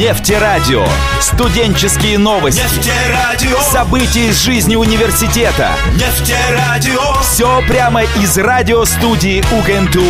Нефтерадио. 0.00 0.86
Студенческие 1.20 2.16
новости. 2.16 2.62
Нефтерадио. 2.62 3.60
События 3.60 4.28
из 4.28 4.42
жизни 4.42 4.74
университета. 4.74 5.76
Нефтерадио. 5.92 7.20
Все 7.20 7.60
прямо 7.68 8.04
из 8.04 8.38
радиостудии 8.38 9.44
УГНТУ. 9.52 10.00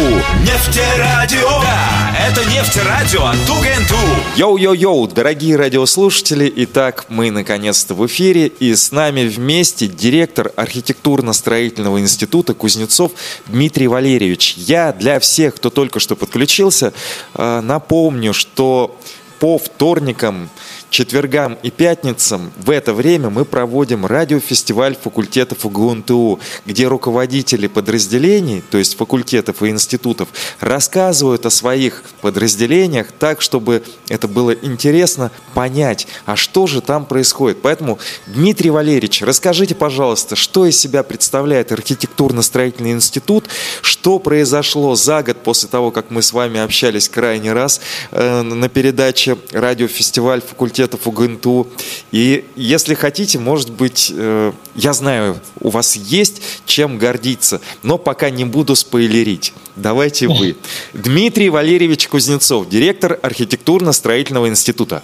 Нефтерадио. 0.42 1.60
Да, 1.60 2.16
это 2.24 2.44
нефтерадио 2.44 3.24
от 3.24 3.50
УГНТУ. 3.50 3.96
Yo-yo-yo, 4.36 5.12
дорогие 5.12 5.56
радиослушатели, 5.56 6.52
итак, 6.54 7.06
мы 7.08 7.32
наконец-то 7.32 7.94
в 7.94 8.06
эфире, 8.06 8.46
и 8.46 8.76
с 8.76 8.92
нами 8.92 9.26
вместе 9.26 9.88
директор 9.88 10.52
архитектурно-строительного 10.54 11.98
института 11.98 12.54
Кузнецов 12.54 13.10
Дмитрий 13.48 13.88
Валерьевич. 13.88 14.54
Я 14.56 14.92
для 14.92 15.18
всех, 15.18 15.56
кто 15.56 15.68
только 15.68 15.98
что 15.98 16.14
подключился, 16.14 16.92
э, 17.34 17.60
напомню, 17.60 18.32
что 18.32 18.96
по 19.40 19.58
вторникам, 19.58 20.50
четвергам 20.90 21.56
и 21.62 21.70
пятницам 21.70 22.52
в 22.58 22.68
это 22.70 22.92
время 22.92 23.30
мы 23.30 23.44
проводим 23.44 24.04
радиофестиваль 24.04 24.96
факультетов 24.96 25.64
УГУНТУ, 25.64 26.40
где 26.66 26.88
руководители 26.88 27.68
подразделений, 27.68 28.62
то 28.70 28.76
есть 28.76 28.96
факультетов 28.96 29.62
и 29.62 29.68
институтов, 29.68 30.28
рассказывают 30.58 31.46
о 31.46 31.50
своих 31.50 32.02
подразделениях 32.20 33.08
так, 33.18 33.40
чтобы 33.40 33.82
это 34.08 34.26
было 34.28 34.50
интересно 34.50 35.30
понять, 35.54 36.06
а 36.26 36.36
что 36.36 36.66
же 36.66 36.80
там 36.80 37.06
происходит. 37.06 37.62
Поэтому, 37.62 37.98
Дмитрий 38.26 38.70
Валерьевич, 38.70 39.22
расскажите, 39.22 39.74
пожалуйста, 39.74 40.34
что 40.34 40.66
из 40.66 40.76
себя 40.76 41.02
представляет 41.02 41.70
архитектурно-строительный 41.72 42.92
институт, 42.92 43.48
что 43.82 44.18
произошло 44.18 44.96
за 44.96 45.22
год 45.22 45.42
после 45.44 45.68
того, 45.68 45.92
как 45.92 46.10
мы 46.10 46.22
с 46.22 46.32
вами 46.32 46.60
общались 46.60 47.08
крайний 47.08 47.52
раз 47.52 47.80
э, 48.10 48.42
на 48.42 48.68
передаче 48.68 49.38
радиофестиваль 49.52 50.40
факультетов 50.40 50.79
УГНТУ. 51.06 51.66
И 52.12 52.44
если 52.56 52.94
хотите, 52.94 53.38
может 53.38 53.70
быть, 53.70 54.12
э, 54.14 54.52
я 54.74 54.92
знаю, 54.92 55.40
у 55.60 55.70
вас 55.70 55.96
есть 55.96 56.42
чем 56.66 56.98
гордиться, 56.98 57.60
но 57.82 57.98
пока 57.98 58.30
не 58.30 58.44
буду 58.44 58.76
спойлерить. 58.76 59.52
Давайте 59.76 60.28
вы. 60.28 60.56
Дмитрий 60.92 61.50
Валерьевич 61.50 62.08
Кузнецов, 62.08 62.68
директор 62.68 63.18
архитектурно-строительного 63.22 64.48
института. 64.48 65.02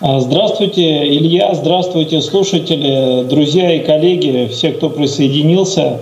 А, 0.00 0.18
Здравствуйте, 0.20 1.06
Илья, 1.06 1.54
здравствуйте, 1.54 2.22
слушатели, 2.22 3.28
друзья 3.28 3.76
и 3.76 3.84
коллеги, 3.84 4.48
все, 4.50 4.72
кто 4.72 4.88
присоединился. 4.88 6.00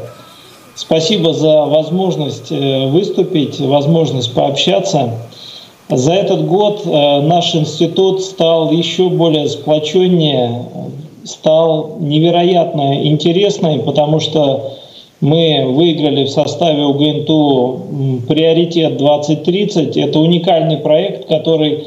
Спасибо 0.77 1.34
за 1.34 1.64
возможность 1.64 2.53
э, 2.53 2.86
выступить, 2.86 3.58
возможность 3.58 4.33
пообщаться. 4.33 5.19
За 5.91 6.12
этот 6.12 6.47
год 6.47 6.83
э, 6.84 7.20
наш 7.22 7.55
институт 7.55 8.20
стал 8.22 8.70
еще 8.70 9.08
более 9.08 9.48
сплоченнее, 9.48 10.67
стал 11.25 11.97
невероятно 11.98 13.06
интересный, 13.06 13.78
потому 13.78 14.20
что 14.20 14.75
мы 15.22 15.64
выиграли 15.67 16.25
в 16.25 16.30
составе 16.30 16.84
УГНТУ 16.84 17.80
«Приоритет 18.28 19.00
2030». 19.00 19.98
Это 20.00 20.19
уникальный 20.20 20.77
проект, 20.77 21.27
который 21.27 21.84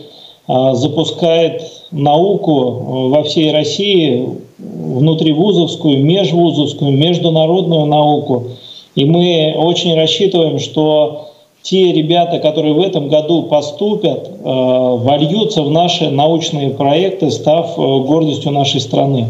э, 0.48 0.74
запускает 0.74 1.62
науку 1.92 2.54
э, 2.54 3.08
во 3.10 3.24
всей 3.24 3.52
России, 3.52 4.28
внутривузовскую, 4.58 6.04
межвузовскую, 6.04 6.92
международную 6.92 7.86
науку. 7.86 8.48
И 8.96 9.06
мы 9.06 9.54
очень 9.56 9.96
рассчитываем, 9.96 10.60
что 10.60 11.31
те 11.64 11.92
ребята, 11.94 12.40
которые 12.40 12.74
в 12.74 12.80
этом 12.80 13.08
году 13.08 13.44
поступят, 13.44 14.28
э, 14.28 14.44
вольются 14.44 15.62
в 15.62 15.70
наши 15.70 16.10
научные 16.10 16.72
проекты, 16.72 17.30
став 17.30 17.78
э, 17.78 17.82
гордостью 17.82 18.52
нашей 18.52 18.82
страны. 18.82 19.28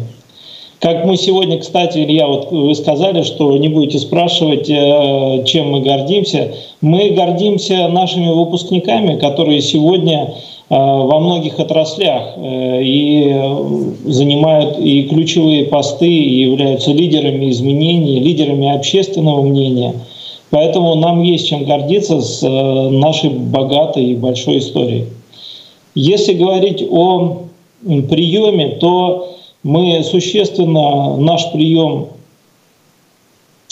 Как 0.80 1.06
мы 1.06 1.18
сегодня, 1.18 1.60
кстати, 1.60 2.00
Илья, 2.00 2.26
вот 2.28 2.52
вы 2.52 2.74
сказали, 2.74 3.22
что 3.22 3.56
не 3.58 3.68
будете 3.68 4.00
спрашивать, 4.00 4.70
э, 4.70 5.44
чем 5.46 5.72
мы 5.72 5.82
гордимся. 5.82 6.54
Мы 6.80 7.10
гордимся 7.10 7.88
нашими 7.90 8.30
выпускниками, 8.30 9.20
которые 9.20 9.62
сегодня 9.62 10.34
во 10.70 11.20
многих 11.20 11.60
отраслях 11.60 12.38
и 12.38 13.36
занимают 14.06 14.80
и 14.80 15.04
ключевые 15.04 15.66
посты, 15.66 16.08
и 16.08 16.44
являются 16.44 16.94
лидерами 16.94 17.50
изменений, 17.50 18.22
лидерами 18.22 18.74
общественного 18.74 19.42
мнения– 19.42 19.94
Поэтому 20.52 20.96
нам 20.96 21.24
есть 21.24 21.48
чем 21.48 21.64
гордиться 21.64 22.20
с 22.22 22.44
э, 22.44 22.90
нашей 22.90 23.30
богатой 23.30 24.04
и 24.04 24.16
большой 24.16 24.60
историей. 24.60 25.06
Если 25.96 26.34
говорить 26.34 26.86
о 26.90 27.44
приеме, 27.84 28.76
то 28.76 29.38
мы 29.64 30.04
существенно 30.04 31.16
наш 31.16 31.52
прием 31.52 32.08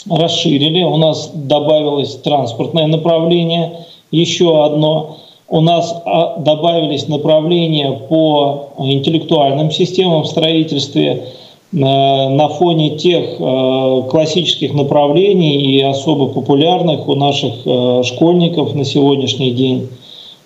расширили. 0.08 0.82
У 0.82 0.96
нас 0.96 1.30
добавилось 1.34 2.16
транспортное 2.16 2.86
направление, 2.86 3.86
еще 4.10 4.64
одно. 4.64 5.18
У 5.48 5.60
нас 5.60 5.94
а, 6.04 6.36
добавились 6.38 7.08
направления 7.08 7.92
по 8.08 8.70
интеллектуальным 8.78 9.70
системам 9.70 10.22
в 10.22 10.28
строительстве– 10.28 11.26
на 11.72 12.48
фоне 12.48 12.96
тех 12.96 13.36
э, 13.38 14.02
классических 14.10 14.74
направлений 14.74 15.76
и 15.76 15.80
особо 15.82 16.26
популярных 16.26 17.06
у 17.08 17.14
наших 17.14 17.54
э, 17.64 18.02
школьников 18.04 18.74
на 18.74 18.84
сегодняшний 18.84 19.52
день. 19.52 19.88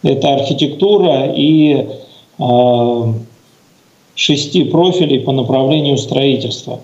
Это 0.03 0.35
архитектура 0.35 1.33
и 1.35 1.87
э, 2.39 3.13
шести 4.15 4.65
профилей 4.65 5.21
по 5.21 5.33
направлению 5.33 5.97
строительства. 5.97 6.81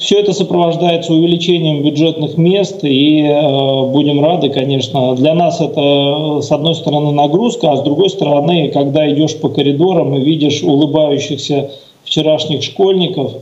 Все 0.00 0.18
это 0.18 0.32
сопровождается 0.32 1.12
увеличением 1.12 1.84
бюджетных 1.84 2.36
мест, 2.36 2.80
и 2.82 3.22
э, 3.22 3.82
будем 3.92 4.24
рады, 4.24 4.48
конечно. 4.48 5.14
Для 5.14 5.34
нас 5.34 5.60
это, 5.60 6.40
с 6.42 6.50
одной 6.50 6.74
стороны, 6.74 7.12
нагрузка, 7.12 7.70
а 7.70 7.76
с 7.76 7.82
другой 7.82 8.10
стороны, 8.10 8.70
когда 8.74 9.08
идешь 9.08 9.36
по 9.36 9.50
коридорам 9.50 10.16
и 10.16 10.20
видишь 10.20 10.64
улыбающихся 10.64 11.70
вчерашних 12.08 12.62
школьников, 12.62 13.32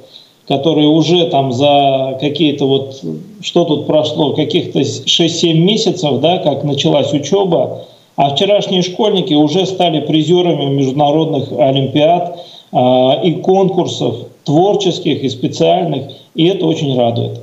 которые 0.46 0.88
уже 0.88 1.26
там 1.26 1.52
за 1.52 2.18
какие-то 2.20 2.66
вот, 2.66 3.00
что 3.40 3.64
тут 3.64 3.86
прошло, 3.86 4.32
каких-то 4.32 4.80
6-7 4.80 5.54
месяцев, 5.54 6.20
да, 6.20 6.38
как 6.38 6.64
началась 6.64 7.12
учеба, 7.12 7.84
а 8.16 8.34
вчерашние 8.34 8.82
школьники 8.82 9.34
уже 9.34 9.66
стали 9.66 10.00
призерами 10.00 10.66
международных 10.66 11.52
олимпиад 11.52 12.38
э, 12.72 12.78
и 13.24 13.32
конкурсов 13.34 14.16
творческих 14.44 15.22
и 15.22 15.28
специальных, 15.28 16.12
и 16.34 16.46
это 16.46 16.66
очень 16.66 16.96
радует. 16.96 17.40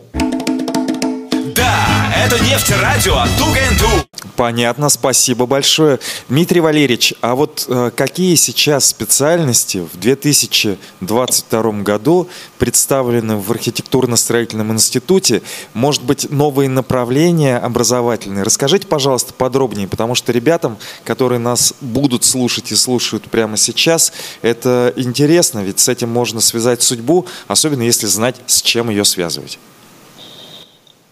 Да, 1.55 2.13
это 2.25 2.43
нефтерадио 2.43 3.15
от 3.15 3.29
УГНТУ. 3.41 4.02
Понятно, 4.35 4.89
спасибо 4.89 5.45
большое. 5.45 5.99
Дмитрий 6.29 6.61
Валерьевич, 6.61 7.13
а 7.21 7.35
вот 7.35 7.65
э, 7.67 7.91
какие 7.95 8.35
сейчас 8.35 8.85
специальности 8.85 9.79
в 9.79 9.99
2022 9.99 11.71
году 11.83 12.29
представлены 12.57 13.37
в 13.37 13.51
архитектурно-строительном 13.51 14.71
институте? 14.71 15.41
Может 15.73 16.03
быть, 16.03 16.29
новые 16.31 16.69
направления 16.69 17.57
образовательные? 17.57 18.43
Расскажите, 18.43 18.87
пожалуйста, 18.87 19.33
подробнее, 19.33 19.87
потому 19.87 20.15
что 20.15 20.31
ребятам, 20.31 20.77
которые 21.03 21.39
нас 21.39 21.73
будут 21.81 22.23
слушать 22.23 22.71
и 22.71 22.75
слушают 22.75 23.29
прямо 23.29 23.57
сейчас, 23.57 24.13
это 24.41 24.93
интересно, 24.95 25.59
ведь 25.59 25.79
с 25.79 25.89
этим 25.89 26.09
можно 26.09 26.39
связать 26.39 26.81
судьбу, 26.81 27.25
особенно 27.47 27.83
если 27.83 28.07
знать, 28.07 28.37
с 28.47 28.61
чем 28.61 28.89
ее 28.89 29.03
связывать. 29.03 29.59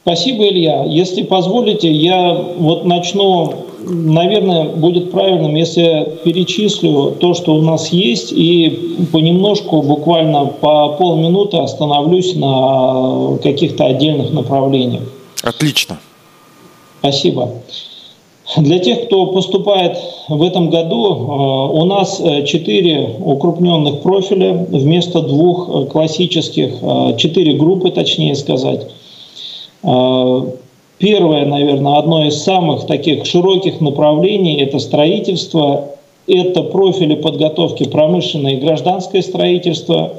Спасибо, 0.03 0.47
Илья. 0.47 0.83
Если 0.85 1.21
позволите, 1.21 1.91
я 1.91 2.33
вот 2.33 2.85
начну, 2.85 3.53
наверное, 3.85 4.65
будет 4.65 5.11
правильным, 5.11 5.55
если 5.55 6.17
перечислю 6.23 7.11
то, 7.19 7.35
что 7.35 7.53
у 7.53 7.61
нас 7.61 7.89
есть, 7.89 8.31
и 8.31 8.97
понемножку, 9.11 9.83
буквально 9.83 10.45
по 10.45 10.89
полминуты 10.89 11.57
остановлюсь 11.57 12.35
на 12.35 13.37
каких-то 13.43 13.85
отдельных 13.85 14.31
направлениях. 14.31 15.03
Отлично. 15.43 15.99
Спасибо. 16.99 17.49
Для 18.57 18.79
тех, 18.79 19.05
кто 19.05 19.27
поступает 19.27 19.97
в 20.27 20.43
этом 20.43 20.69
году, 20.69 21.13
э, 21.13 21.77
у 21.77 21.85
нас 21.85 22.19
э, 22.19 22.45
четыре 22.45 23.15
укрупненных 23.19 24.01
профиля 24.01 24.67
вместо 24.69 25.21
двух 25.21 25.69
э, 25.69 25.85
классических, 25.85 26.73
четыре 27.17 27.53
группы, 27.53 27.91
точнее 27.91 28.35
сказать. 28.35 28.87
А, 29.83 30.47
первое, 30.97 31.45
наверное, 31.45 31.97
одно 31.97 32.25
из 32.25 32.41
самых 32.43 32.85
таких 32.87 33.25
широких 33.25 33.81
направлений– 33.81 34.55
это 34.61 34.79
строительство, 34.79 35.89
это 36.27 36.63
профили 36.63 37.15
подготовки 37.15 37.87
промышленное 37.87 38.53
и 38.53 38.57
гражданское 38.57 39.21
строительство 39.21 40.13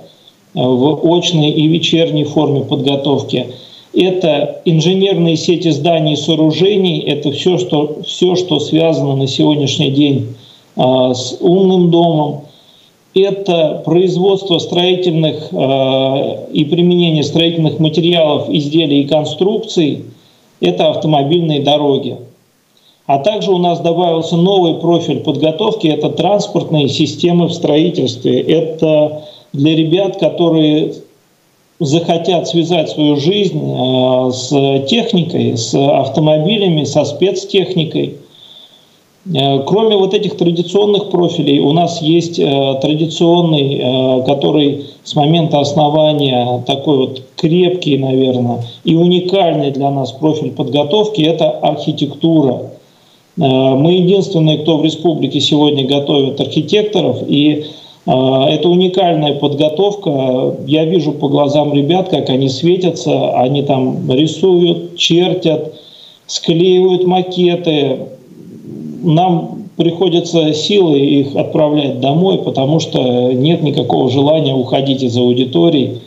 а, 0.55 0.61
в 0.61 1.15
очной 1.15 1.51
и 1.51 1.67
вечерней 1.67 2.25
форме 2.25 2.63
подготовки. 2.63 3.49
Это 3.95 4.63
инженерные 4.65 5.37
сети 5.37 5.71
зданий 5.71 6.15
и 6.15 6.17
сооружений, 6.17 7.01
это 7.01 7.31
все 7.31 7.59
что, 7.59 7.99
все, 8.07 8.37
что 8.37 8.59
связано 8.59 9.17
на 9.17 9.27
сегодняшний 9.27 9.91
день 9.91 10.35
с 10.75 11.37
умным 11.41 11.91
домом. 11.91 12.45
Это 13.15 13.83
производство 13.85 14.59
строительных 14.59 15.53
и 15.53 16.65
применение 16.65 17.23
строительных 17.23 17.79
материалов, 17.79 18.49
изделий 18.49 19.03
и 19.03 19.07
конструкций. 19.07 20.05
Это 20.61 20.89
автомобильные 20.89 21.61
дороги. 21.61 22.17
А 23.07 23.19
также 23.19 23.51
у 23.51 23.59
нас 23.59 23.81
добавился 23.81 24.37
новый 24.37 24.75
профиль 24.75 25.21
подготовки– 25.21 25.87
это 25.89 26.09
транспортные 26.09 26.89
системы 26.89 27.49
в 27.49 27.53
строительстве. 27.53 28.41
Это 28.41 29.25
для 29.53 29.77
ребят, 29.77 30.19
которые 30.19 30.95
захотят 31.81 32.49
связать 32.49 32.91
свою 32.91 33.17
жизнь 33.17 33.61
э, 33.61 34.31
с 34.31 34.87
техникой, 34.87 35.57
с 35.57 35.75
автомобилями, 35.75 36.85
со 36.85 37.05
спецтехникой. 37.05 38.15
Э, 39.25 39.61
кроме 39.67 39.97
вот 39.97 40.15
этих 40.15 40.37
традиционных 40.37 41.11
профилей, 41.11 41.61
у 41.61 41.73
нас 41.73 42.03
есть 42.03 42.39
э, 42.39 42.79
традиционный, 42.81 44.23
который 44.25 44.87
с 45.05 45.15
момента 45.15 45.61
основания 45.61 46.63
такой 46.67 46.97
вот 46.99 47.23
крепкий, 47.37 47.99
наверное, 47.99 48.65
и 48.85 48.95
уникальный 48.95 49.71
для 49.71 49.91
нас 49.91 50.13
профиль 50.13 50.53
подготовки– 50.53 51.21
это 51.23 51.51
архитектура. 51.51 52.71
Мы 53.37 53.93
единственные, 53.93 54.59
кто 54.59 54.77
в 54.77 54.85
республике 54.85 55.41
сегодня 55.41 55.87
готовит 55.87 56.39
архитекторов, 56.41 57.23
и 57.27 57.65
это 58.05 58.69
уникальная 58.69 59.35
подготовка. 59.35 60.55
Я 60.67 60.85
вижу 60.85 61.13
по 61.13 61.29
глазам 61.29 61.73
ребят, 61.73 62.11
как 62.11 62.29
они 62.29 62.51
светятся, 62.51 63.33
они 63.39 63.63
там 63.63 64.11
рисуют, 64.13 64.97
чертят, 64.99 65.73
склеивают 66.27 67.07
макеты. 67.07 68.01
Нам 69.03 69.65
приходится 69.77 70.53
силой 70.55 71.01
их 71.01 71.37
отправлять 71.37 72.01
домой, 72.01 72.39
потому 72.39 72.81
что 72.81 73.33
нет 73.33 73.63
никакого 73.63 74.11
желания 74.11 74.55
уходить 74.55 75.03
из 75.03 75.17
аудиторий. 75.17 76.01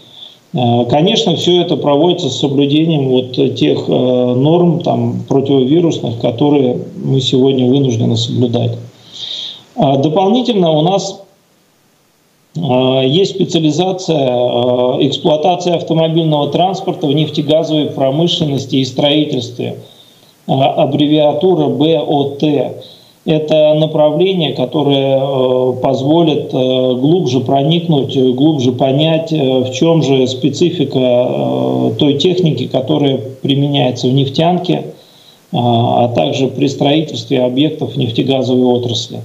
А, 0.54 0.86
конечно, 0.86 1.36
все 1.36 1.62
это 1.62 1.76
проводится 1.76 2.30
с 2.30 2.40
соблюдением 2.40 3.10
вот 3.10 3.34
тех 3.56 3.90
э, 3.90 3.92
норм 3.92 4.80
там, 4.82 5.24
противовирусных, 5.28 6.20
которые 6.22 6.80
мы 7.04 7.20
сегодня 7.20 7.68
вынуждены 7.68 8.16
соблюдать. 8.16 8.78
А, 9.76 9.98
дополнительно 9.98 10.72
у 10.72 10.82
нас 10.82 11.22
а, 12.58 13.02
есть 13.02 13.36
специализация 13.36 15.06
эксплуатации 15.08 15.76
автомобильного 15.76 16.50
транспорта 16.52 17.08
в 17.08 17.12
нефтегазовой 17.12 17.88
промышленности 17.88 18.78
и 18.78 18.86
строительстве, 18.86 19.80
аббревиатура 20.48 21.68
БОТ. 21.68 22.44
Это 23.26 23.74
направление, 23.74 24.54
которое 24.54 25.72
позволит 25.82 26.52
глубже 26.52 27.40
проникнуть, 27.40 28.16
глубже 28.16 28.72
понять, 28.72 29.32
в 29.32 29.72
чем 29.72 30.04
же 30.04 30.28
специфика 30.28 31.92
той 31.98 32.20
техники, 32.20 32.68
которая 32.68 33.20
применяется 33.42 34.08
в 34.08 34.14
нефтянке, 34.14 34.94
а 35.52 36.10
также 36.10 36.50
при 36.50 36.68
строительстве 36.68 37.42
объектов 37.42 37.98
нефтегазовой 37.98 38.66
отрасли. 38.66 39.22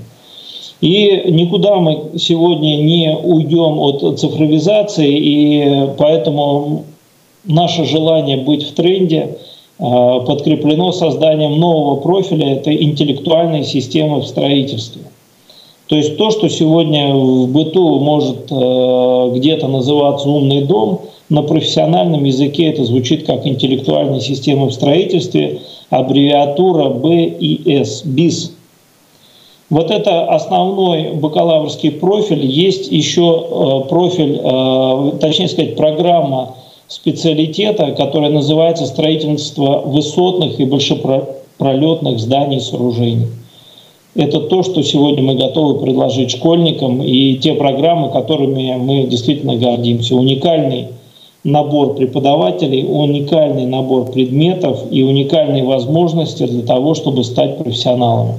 И 0.80 1.24
никуда 1.28 1.76
мы 1.76 2.12
сегодня 2.18 2.76
не 2.76 3.14
уйдем 3.14 3.78
от 3.78 4.18
цифровизации, 4.18 5.14
и 5.14 5.88
поэтому 5.98 6.84
наше 7.44 7.84
желание 7.84 8.38
быть 8.38 8.62
в 8.62 8.72
тренде 8.72 9.20
а, 9.20 9.49
подкреплено 9.80 10.92
созданием 10.92 11.58
нового 11.58 11.96
профиля– 11.96 12.52
это 12.54 12.74
интеллектуальные 12.74 13.64
системы 13.64 14.20
в 14.20 14.26
строительстве. 14.26 15.02
То 15.86 15.96
есть 15.96 16.18
то, 16.18 16.30
что 16.30 16.48
сегодня 16.48 17.14
в 17.14 17.48
быту 17.48 17.98
может 17.98 18.46
а, 18.52 19.30
где-то 19.30 19.66
называться 19.66 20.28
умный 20.28 20.62
дом, 20.62 21.00
на 21.30 21.42
профессиональном 21.42 22.24
языке 22.24 22.66
это 22.66 22.84
звучит 22.84 23.24
как 23.24 23.46
интеллектуальные 23.46 24.20
системы 24.20 24.66
в 24.66 24.72
строительстве, 24.72 25.60
аббревиатура 25.88 26.90
BIS, 26.90 28.04
BIS 28.04 28.50
вот 29.70 29.92
это 29.92 30.24
основной 30.24 31.12
бакалаврский 31.12 31.92
профиль. 31.92 32.44
Есть 32.44 32.90
еще 32.90 33.46
э, 33.84 33.88
профиль, 33.88 34.40
э, 34.42 35.12
точнее 35.20 35.48
сказать, 35.48 35.76
программа 35.76 36.56
специалитета, 36.90 37.92
которая 37.92 38.30
называется 38.30 38.84
строительство 38.84 39.78
высотных 39.78 40.58
и 40.58 40.64
большепролетных 40.64 42.18
зданий 42.18 42.56
и 42.58 42.60
сооружений. 42.60 43.28
Это 44.16 44.40
то, 44.40 44.64
что 44.64 44.82
сегодня 44.82 45.22
мы 45.22 45.36
готовы 45.36 45.78
предложить 45.78 46.32
школьникам, 46.32 47.00
и 47.00 47.36
те 47.36 47.54
программы, 47.54 48.10
которыми 48.10 48.74
мы 48.76 49.06
действительно 49.06 49.54
гордимся. 49.54 50.16
Уникальный 50.16 50.88
набор 51.44 51.94
преподавателей, 51.94 52.84
уникальный 52.84 53.66
набор 53.66 54.10
предметов 54.10 54.80
и 54.90 55.04
уникальные 55.04 55.62
возможности 55.62 56.44
для 56.44 56.62
того, 56.62 56.94
чтобы 56.94 57.22
стать 57.22 57.56
профессионалами. 57.58 58.34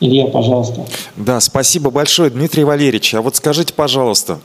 Илья, 0.00 0.26
пожалуйста. 0.26 0.84
Да, 1.16 1.40
спасибо 1.40 1.90
большое, 1.90 2.28
Дмитрий 2.28 2.64
Валерьевич. 2.64 3.14
А 3.14 3.22
вот 3.22 3.36
скажите, 3.36 3.72
пожалуйста, 3.72 4.38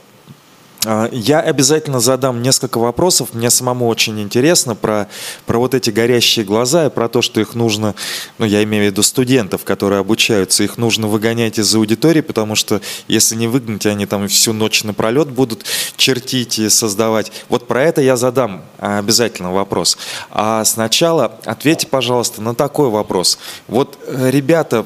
я 1.12 1.40
обязательно 1.40 2.00
задам 2.00 2.42
несколько 2.42 2.78
вопросов. 2.78 3.30
Мне 3.32 3.50
самому 3.50 3.88
очень 3.88 4.20
интересно 4.20 4.74
про, 4.74 5.08
про 5.46 5.58
вот 5.58 5.74
эти 5.74 5.90
горящие 5.90 6.44
глаза 6.44 6.86
и 6.86 6.90
про 6.90 7.08
то, 7.08 7.22
что 7.22 7.40
их 7.40 7.54
нужно, 7.54 7.94
ну, 8.38 8.46
я 8.46 8.62
имею 8.64 8.84
в 8.84 8.86
виду 8.86 9.02
студентов, 9.02 9.64
которые 9.64 10.00
обучаются, 10.00 10.62
их 10.62 10.78
нужно 10.78 11.06
выгонять 11.06 11.58
из 11.58 11.74
аудитории, 11.74 12.20
потому 12.20 12.54
что 12.54 12.80
если 13.08 13.36
не 13.36 13.48
выгнать, 13.48 13.86
они 13.86 14.06
там 14.06 14.28
всю 14.28 14.52
ночь 14.52 14.84
напролет 14.84 15.28
будут 15.28 15.64
чертить 15.96 16.58
и 16.58 16.68
создавать. 16.68 17.32
Вот 17.48 17.66
про 17.66 17.82
это 17.82 18.00
я 18.00 18.16
задам 18.16 18.64
обязательно 18.78 19.52
вопрос. 19.52 19.96
А 20.30 20.64
сначала 20.64 21.38
ответьте, 21.44 21.86
пожалуйста, 21.86 22.42
на 22.42 22.54
такой 22.54 22.90
вопрос. 22.90 23.38
Вот 23.68 23.98
э, 24.06 24.30
ребята 24.30 24.84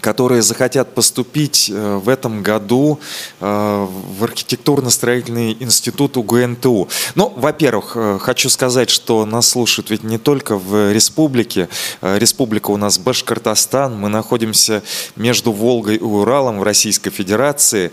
которые 0.00 0.42
захотят 0.42 0.94
поступить 0.94 1.70
э, 1.72 1.96
в 1.96 2.08
этом 2.08 2.42
году 2.42 3.00
э, 3.40 3.86
в 4.18 4.24
архитектурно-строительный 4.24 5.56
институт 5.58 6.16
УГНТУ. 6.16 6.88
Ну, 7.14 7.32
во-первых, 7.36 7.92
э, 7.96 8.18
хочу 8.20 8.48
сказать, 8.48 8.90
что 8.90 9.24
нас 9.26 9.48
слушают 9.48 9.90
ведь 9.90 10.04
не 10.04 10.18
только 10.18 10.56
в 10.56 10.92
республике. 10.92 11.68
Республика 12.02 12.70
у 12.70 12.76
нас 12.76 12.98
Башкортостан. 12.98 13.98
Мы 13.98 14.08
находимся 14.08 14.82
между 15.16 15.52
Волгой 15.52 15.96
и 15.96 16.00
Уралом 16.00 16.60
в 16.60 16.62
Российской 16.62 17.10
Федерации. 17.10 17.90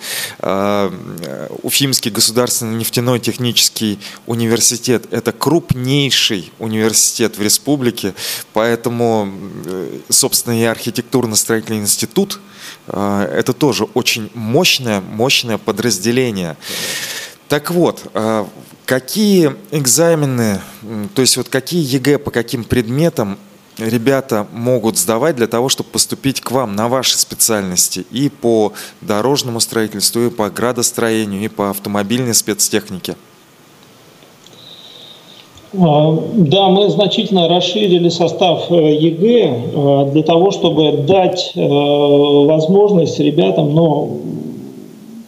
Уфимский 1.63 2.11
государственный 2.11 2.75
нефтяной 2.75 3.19
технический 3.19 3.99
университет– 4.25 5.05
это 5.11 5.31
крупнейший 5.31 6.51
университет 6.59 7.37
в 7.37 7.41
республике, 7.41 8.13
поэтому, 8.53 9.31
собственно, 10.09 10.59
и 10.59 10.63
архитектурно-строительный 10.63 11.86
институт, 11.87 12.39
э, 12.87 13.33
это 13.33 13.53
тоже 13.53 13.85
очень 13.85 14.29
мощное, 14.33 15.01
мощное 15.01 15.57
подразделение. 15.57 16.57
Так 17.47 17.71
вот, 17.71 18.11
э, 18.13 18.45
какие 18.85 19.55
экзамены, 19.71 20.61
то 21.15 21.21
есть 21.21 21.37
вот 21.37 21.49
какие 21.49 21.81
ЕГЭ 21.95 22.19
по 22.19 22.31
каким 22.31 22.63
предметам 22.63 23.37
ребята 23.77 24.47
могут 24.51 24.97
сдавать 24.97 25.35
для 25.35 25.47
того, 25.47 25.69
чтобы 25.69 25.89
поступить 25.89 26.41
к 26.41 26.51
вам 26.51 26.75
на 26.75 26.87
ваши 26.87 27.17
специальности 27.17 28.05
и 28.11 28.29
по 28.29 28.73
дорожному 29.01 29.59
строительству, 29.59 30.25
и 30.25 30.29
по 30.29 30.49
градостроению, 30.49 31.41
и 31.43 31.47
по 31.47 31.69
автомобильной 31.69 32.33
спецтехнике? 32.33 33.15
А, 35.79 36.17
да, 36.33 36.69
мы 36.69 36.89
значительно 36.89 37.47
расширили 37.47 38.09
состав 38.09 38.71
э, 38.71 38.95
ЕГЭ 38.95 39.53
э, 39.73 40.09
для 40.11 40.23
того, 40.23 40.51
чтобы 40.51 41.03
дать 41.07 41.51
э, 41.53 41.61
возможность 41.61 43.19
ребятам 43.19 43.75
ну, 43.75 44.09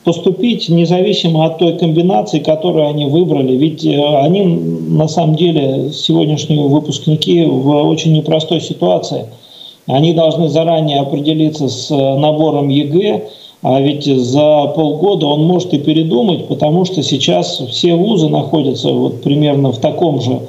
поступить 0.03 0.68
независимо 0.70 1.46
от 1.46 1.60
той 1.60 1.77
комбинации, 1.77 2.39
которую 2.39 2.88
они 2.88 3.06
выбрали. 3.06 3.56
Ведь 3.58 3.86
они 3.86 4.44
на 4.44 5.08
самом 5.08 5.36
деле 5.36 5.91
сегодняшние 5.91 6.68
выпускники 6.68 7.46
в 7.46 7.70
очень 7.88 8.13
непростой 8.13 8.62
ситуации. 8.62 9.27
Они 9.86 10.13
должны 10.13 10.50
заранее 10.50 11.01
определиться 11.01 11.68
с 11.68 11.89
набором 11.91 12.70
ЕГЭ, 12.70 13.24
а 13.62 13.82
ведь 13.82 14.06
за 14.06 14.68
полгода 14.75 15.28
он 15.28 15.46
может 15.46 15.74
и 15.74 15.80
передумать, 15.80 16.48
потому 16.48 16.86
что 16.86 17.04
сейчас 17.04 17.62
все 17.70 17.96
вузы 17.96 18.30
находятся 18.30 18.89
вот 18.89 19.22
примерно 19.22 19.74
в 19.74 19.80
таком 19.80 20.22
же 20.22 20.39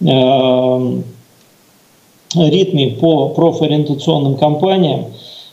э, 0.00 1.02
ритме 2.36 2.88
по 2.88 3.30
профориентационным 3.30 4.36
кампаниям. 4.36 5.06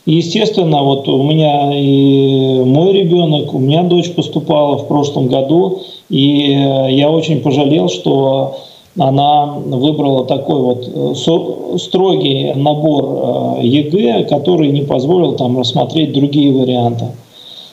И, 0.06 0.14
естественно, 0.14 0.82
вот 0.82 1.08
у 1.08 1.22
меня 1.24 1.72
и 1.74 2.62
мой 2.64 2.92
ребенок, 2.92 3.52
у 3.54 3.58
меня 3.58 3.82
дочь 3.82 4.10
поступала 4.12 4.78
в 4.78 4.86
прошлом 4.86 5.26
году, 5.26 5.82
и 6.08 6.52
я 6.90 7.10
очень 7.10 7.40
пожалел, 7.40 7.88
что 7.88 8.56
она 8.98 9.46
выбрала 9.46 10.24
такой 10.24 10.60
вот 10.60 11.78
строгий 11.80 12.52
набор 12.54 13.60
ЕГЭ, 13.60 14.24
который 14.24 14.68
не 14.70 14.82
позволил 14.82 15.36
там 15.36 15.58
рассмотреть 15.58 16.12
другие 16.12 16.52
варианты. 16.52 17.06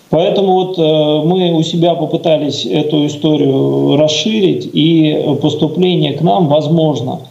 Поэтому 0.09 0.53
вот 0.53 0.77
мы 0.77 1.53
у 1.53 1.63
себя 1.63 1.95
попытались 1.95 2.65
эту 2.65 3.05
историю 3.07 3.97
расширить, 3.97 4.69
и 4.71 5.37
поступление 5.41 6.13
к 6.13 6.21
нам 6.21 6.47
возможно– 6.47 7.19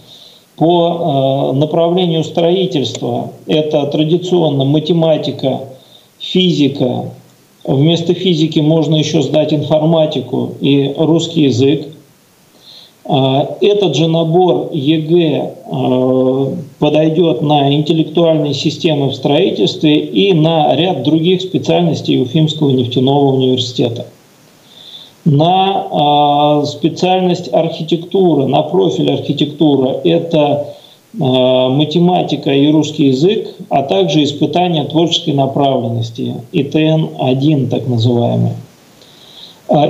по 0.56 1.52
э, 1.52 1.56
направлению 1.56 2.24
строительства 2.24 3.30
это 3.46 3.86
традиционно 3.86 4.64
математика, 4.64 5.60
физика. 6.18 7.10
Вместо 7.64 8.14
физики 8.14 8.60
можно 8.60 8.96
еще 8.96 9.22
сдать 9.22 9.52
информатику 9.52 10.52
и 10.60 10.94
русский 10.96 11.42
язык. 11.42 11.88
Э, 13.08 13.46
этот 13.60 13.94
же 13.94 14.08
набор 14.08 14.70
ЕГЭ 14.72 15.54
э, 15.64 16.54
подойдет 16.78 17.40
на 17.40 17.72
интеллектуальные 17.72 18.54
системы 18.54 19.08
в 19.08 19.14
строительстве 19.14 19.98
и 19.98 20.32
на 20.32 20.75
ряд 20.75 21.04
других 21.04 21.40
специальностей 21.40 22.20
Уфимского 22.20 22.70
нефтяного 22.70 23.34
университета 23.34 24.06
на 25.25 26.62
э, 26.62 26.66
специальность 26.66 27.52
архитектуры, 27.52 28.46
на 28.46 28.62
профиль 28.62 29.12
архитектура. 29.12 30.00
Это 30.04 30.72
математика 31.18 32.52
и 32.52 32.70
русский 32.70 33.06
язык, 33.06 33.48
а 33.70 33.84
также 33.84 34.22
испытания 34.22 34.84
творческой 34.84 35.32
направленности, 35.32 36.34
ИТН-1 36.52 37.70
так 37.70 37.86
называемый. 37.86 38.52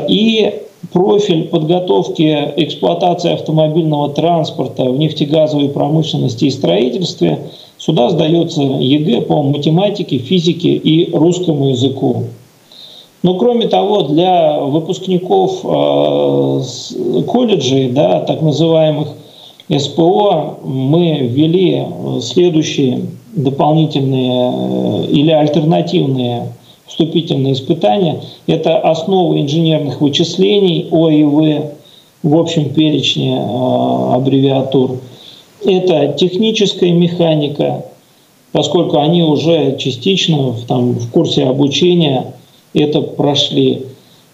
И 0.08 0.65
профиль 0.92 1.44
подготовки 1.44 2.52
эксплуатации 2.56 3.32
автомобильного 3.32 4.10
транспорта 4.10 4.84
в 4.84 4.98
нефтегазовой 4.98 5.68
промышленности 5.68 6.46
и 6.46 6.50
строительстве, 6.50 7.38
сюда 7.78 8.10
сдается 8.10 8.62
ЕГЭ 8.62 9.22
по 9.22 9.42
математике, 9.42 10.18
физике 10.18 10.70
и 10.74 11.14
русскому 11.14 11.70
языку. 11.70 12.24
Но 13.22 13.34
кроме 13.34 13.66
того, 13.66 14.02
для 14.02 14.60
выпускников 14.60 15.60
э, 15.64 17.22
колледжей, 17.26 17.90
да, 17.90 18.20
так 18.20 18.40
называемых 18.40 19.08
СПО, 19.68 20.58
мы 20.62 21.18
ввели 21.22 21.86
следующие 22.20 23.00
дополнительные 23.34 24.52
э, 24.52 25.06
или 25.10 25.30
альтернативные 25.30 26.52
вступительные 26.86 27.54
испытания. 27.54 28.22
Это 28.46 28.78
основы 28.78 29.40
инженерных 29.40 30.00
вычислений 30.00 30.88
ОИВ 30.90 31.72
в 32.22 32.38
общем 32.38 32.72
перечне 32.72 33.36
э, 33.36 34.14
аббревиатур. 34.14 34.98
Это 35.64 36.14
техническая 36.18 36.92
механика, 36.92 37.86
поскольку 38.52 38.98
они 38.98 39.22
уже 39.22 39.76
частично 39.78 40.50
в, 40.50 40.66
там, 40.66 40.92
в 40.92 41.10
курсе 41.10 41.44
обучения 41.44 42.34
это 42.74 43.00
прошли, 43.00 43.82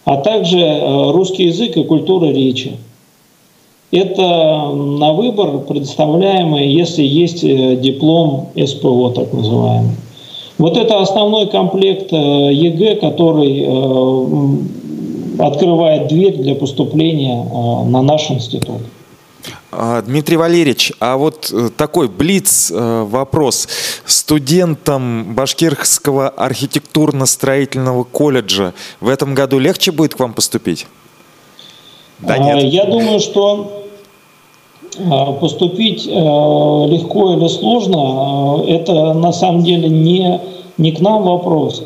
а 0.05 0.17
также 0.17 0.59
э, 0.59 1.11
русский 1.13 1.45
язык 1.45 1.77
и 1.77 1.85
культура 1.85 2.27
речи. 2.27 2.73
Это 3.91 4.71
на 4.73 5.13
выбор 5.13 5.59
предоставляемое, 5.59 6.65
если 6.65 7.03
есть 7.03 7.45
э, 7.45 7.77
диплом 7.77 8.49
СПО, 8.57 9.11
так 9.11 9.33
называемый. 9.33 9.97
Вот 10.62 10.76
это 10.76 11.00
основной 11.00 11.49
комплект 11.49 12.12
э, 12.12 12.16
ЕГЭ, 12.16 12.95
который 13.00 13.66
открывает 15.38 16.07
дверь 16.07 16.37
для 16.37 16.54
поступления 16.54 17.42
на 17.87 18.00
наш 18.00 18.31
институт. 18.31 18.83
А, 19.73 20.02
Дмитрий 20.02 20.37
Валерьевич, 20.37 20.92
а 21.00 21.16
вот 21.16 21.50
э, 21.52 21.71
такой 21.76 22.09
блиц 22.09 22.71
э, 22.71 23.02
вопрос. 23.09 23.66
Студентам 24.04 25.35
Башкирского 25.35 26.28
архитектурно-строительного 26.28 28.04
колледжа 28.04 28.75
в 29.00 29.09
этом 29.09 29.35
году 29.35 29.59
легче 29.59 29.90
будет 29.90 30.14
к 30.14 30.21
вам 30.21 30.35
поступить? 30.35 30.87
Да 32.21 32.38
нет? 32.38 32.62
Я 32.64 32.85
думаю, 32.85 33.19
что 33.19 33.83
а, 35.11 35.33
поступить 35.33 36.07
э, 36.07 36.11
легко 36.11 37.33
или 37.33 37.49
сложно, 37.49 38.62
это 38.69 39.14
на 39.14 39.33
самом 39.33 39.64
деле 39.64 39.88
не, 39.88 40.38
не 40.79 40.93
к 40.93 41.00
нам 41.00 41.23
вопрос. 41.23 41.83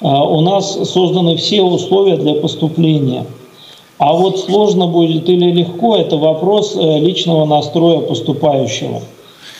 А, 0.00 0.24
у 0.24 0.40
нас 0.40 0.90
созданы 0.90 1.36
все 1.36 1.62
условия 1.62 2.16
для 2.16 2.34
поступления– 2.34 3.26
а 3.98 4.12
вот 4.14 4.38
сложно 4.38 4.86
будет 4.86 5.28
или 5.28 5.50
легко, 5.50 5.96
это 5.96 6.16
вопрос 6.16 6.76
э, 6.76 6.98
личного 7.00 7.44
настроя 7.46 7.98
поступающего. 7.98 9.00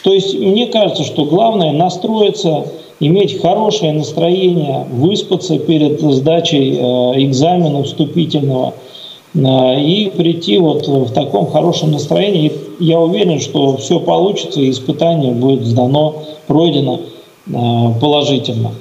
То 0.05 0.13
есть 0.13 0.39
мне 0.39 0.67
кажется, 0.67 1.03
что 1.03 1.25
главное 1.25 1.73
настроиться, 1.73 2.67
иметь 3.01 3.41
хорошее 3.41 3.93
настроение, 3.93 4.87
выспаться 4.93 5.59
перед 5.59 6.01
сдачей 6.01 6.77
э, 6.77 6.81
экзамена 7.25 7.83
вступительного 7.83 8.75
э, 9.35 9.81
и 9.81 10.09
прийти 10.17 10.59
вот 10.59 10.87
в 10.87 11.11
таком 11.13 11.49
хорошем 11.49 11.91
настроении. 11.91 12.53
Я 12.79 13.01
уверен, 13.01 13.41
что 13.41 13.77
все 13.77 13.99
получится, 13.99 14.61
и 14.61 14.71
испытание 14.71 15.33
будет 15.33 15.67
сдано, 15.67 16.15
пройдено 16.47 17.01
положительно. 17.49 18.73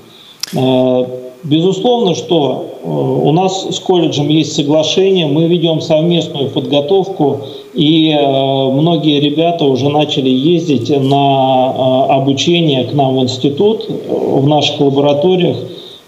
Безусловно, 1.44 2.16
что 2.16 2.66
э, 2.84 2.90
у 2.90 3.32
нас 3.32 3.68
с 3.70 3.80
колледжем 3.80 4.28
есть 4.28 4.54
соглашение, 4.54 5.28
мы 5.28 5.46
ведем 5.46 5.82
совместную 5.82 6.50
подготовку, 6.50 7.42
и 7.74 8.10
э, 8.10 8.70
многие 8.72 9.20
ребята 9.20 9.64
уже 9.66 9.88
начали 9.88 10.30
ездить 10.30 10.90
на 10.90 12.08
э, 12.10 12.12
обучение 12.12 12.86
к 12.86 12.94
нам 12.94 13.18
в 13.18 13.24
институт, 13.24 13.88
в 13.88 14.48
наших 14.48 14.82
лабораториях, 14.82 15.58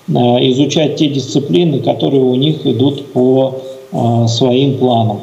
изучать 0.07 0.95
те 0.95 1.07
дисциплины, 1.07 1.81
которые 1.81 2.23
у 2.23 2.33
них 2.33 2.65
идут 2.65 3.13
по 3.13 3.53
своим 4.27 4.79
планам. 4.79 5.19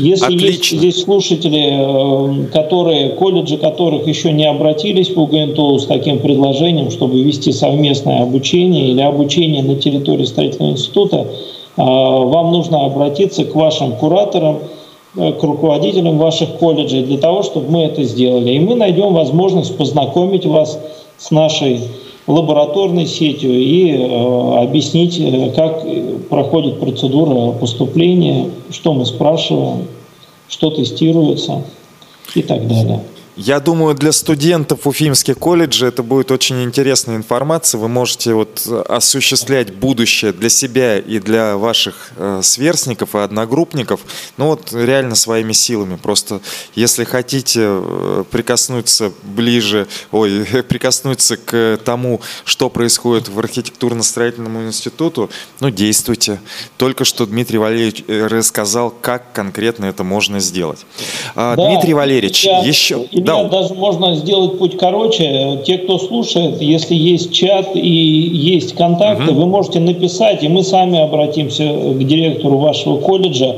Если 0.00 0.26
Отлично. 0.26 0.46
есть 0.46 0.70
здесь 0.70 1.02
слушатели, 1.02 2.44
э, 2.44 2.46
которые, 2.52 3.10
колледжи 3.10 3.56
которых 3.56 4.06
еще 4.06 4.30
не 4.32 4.44
обратились 4.44 5.10
в 5.10 5.20
УГНТУ 5.20 5.78
с 5.78 5.86
таким 5.86 6.20
предложением, 6.20 6.90
чтобы 6.90 7.20
вести 7.20 7.52
совместное 7.52 8.22
обучение 8.22 8.90
или 8.90 9.00
обучение 9.00 9.62
на 9.62 9.74
территории 9.74 10.24
строительного 10.24 10.72
института, 10.72 11.16
э, 11.16 11.26
вам 11.76 12.52
нужно 12.52 12.84
обратиться 12.84 13.44
к 13.44 13.54
вашим 13.56 13.92
кураторам, 13.96 14.60
э, 15.16 15.32
к 15.32 15.42
руководителям 15.42 16.18
ваших 16.18 16.58
колледжей 16.58 17.02
для 17.02 17.18
того, 17.18 17.42
чтобы 17.42 17.70
мы 17.70 17.82
это 17.82 18.04
сделали. 18.04 18.52
И 18.52 18.60
мы 18.60 18.76
найдем 18.76 19.14
возможность 19.14 19.76
познакомить 19.76 20.46
вас 20.46 20.78
с 21.16 21.32
нашей 21.32 21.80
лабораторной 22.28 23.06
сетью 23.06 23.50
и 23.50 23.90
э, 23.90 24.62
объяснить, 24.62 25.18
э, 25.18 25.50
как 25.56 25.84
проходит 26.28 26.78
процедура 26.78 27.52
поступления, 27.52 28.50
что 28.70 28.92
мы 28.92 29.06
спрашиваем, 29.06 29.88
что 30.48 30.70
тестируется 30.70 31.62
и 32.34 32.42
так 32.42 32.68
далее. 32.68 33.00
Я 33.40 33.60
думаю, 33.60 33.94
для 33.94 34.10
студентов 34.10 34.84
Уфимских 34.84 35.38
колледжей 35.38 35.90
это 35.90 36.02
будет 36.02 36.32
очень 36.32 36.64
интересная 36.64 37.14
информация. 37.14 37.78
Вы 37.78 37.86
можете 37.86 38.34
вот 38.34 38.66
осуществлять 38.88 39.72
будущее 39.72 40.32
для 40.32 40.48
себя 40.48 40.98
и 40.98 41.20
для 41.20 41.56
ваших 41.56 42.10
э, 42.16 42.40
сверстников 42.42 43.14
и 43.14 43.18
одногруппников, 43.18 44.00
ну 44.38 44.46
вот 44.46 44.72
реально 44.72 45.14
своими 45.14 45.52
силами. 45.52 45.94
Просто 45.94 46.40
если 46.74 47.04
хотите 47.04 47.60
э, 47.62 48.24
прикоснуться 48.28 49.12
ближе, 49.22 49.86
ой, 50.10 50.44
прикоснуться 50.68 51.36
к 51.36 51.78
тому, 51.84 52.20
что 52.44 52.68
происходит 52.68 53.28
в 53.28 53.38
архитектурно-строительном 53.38 54.66
институту, 54.66 55.30
ну 55.60 55.70
действуйте. 55.70 56.40
Только 56.76 57.04
что 57.04 57.24
Дмитрий 57.24 57.58
Валерьевич 57.58 58.02
э, 58.08 58.26
рассказал, 58.26 58.90
как 58.90 59.32
конкретно 59.32 59.84
это 59.84 60.02
можно 60.02 60.40
сделать. 60.40 60.80
А, 61.36 61.54
да, 61.54 61.68
Дмитрий 61.68 61.94
Валерьевич, 61.94 62.44
я, 62.44 62.62
еще 62.62 63.06
да. 63.28 63.44
даже 63.44 63.74
можно 63.74 64.14
сделать 64.16 64.58
путь 64.58 64.76
короче. 64.76 65.60
Те, 65.64 65.78
кто 65.78 65.98
слушает, 65.98 66.60
если 66.60 66.94
есть 66.94 67.32
чат 67.32 67.74
и 67.74 67.80
есть 67.80 68.74
контакты, 68.74 69.32
угу. 69.32 69.40
вы 69.40 69.46
можете 69.46 69.80
написать, 69.80 70.42
и 70.42 70.48
мы 70.48 70.62
сами 70.62 71.00
обратимся 71.00 71.64
к 71.64 72.04
директору 72.04 72.58
вашего 72.58 72.98
колледжа 72.98 73.56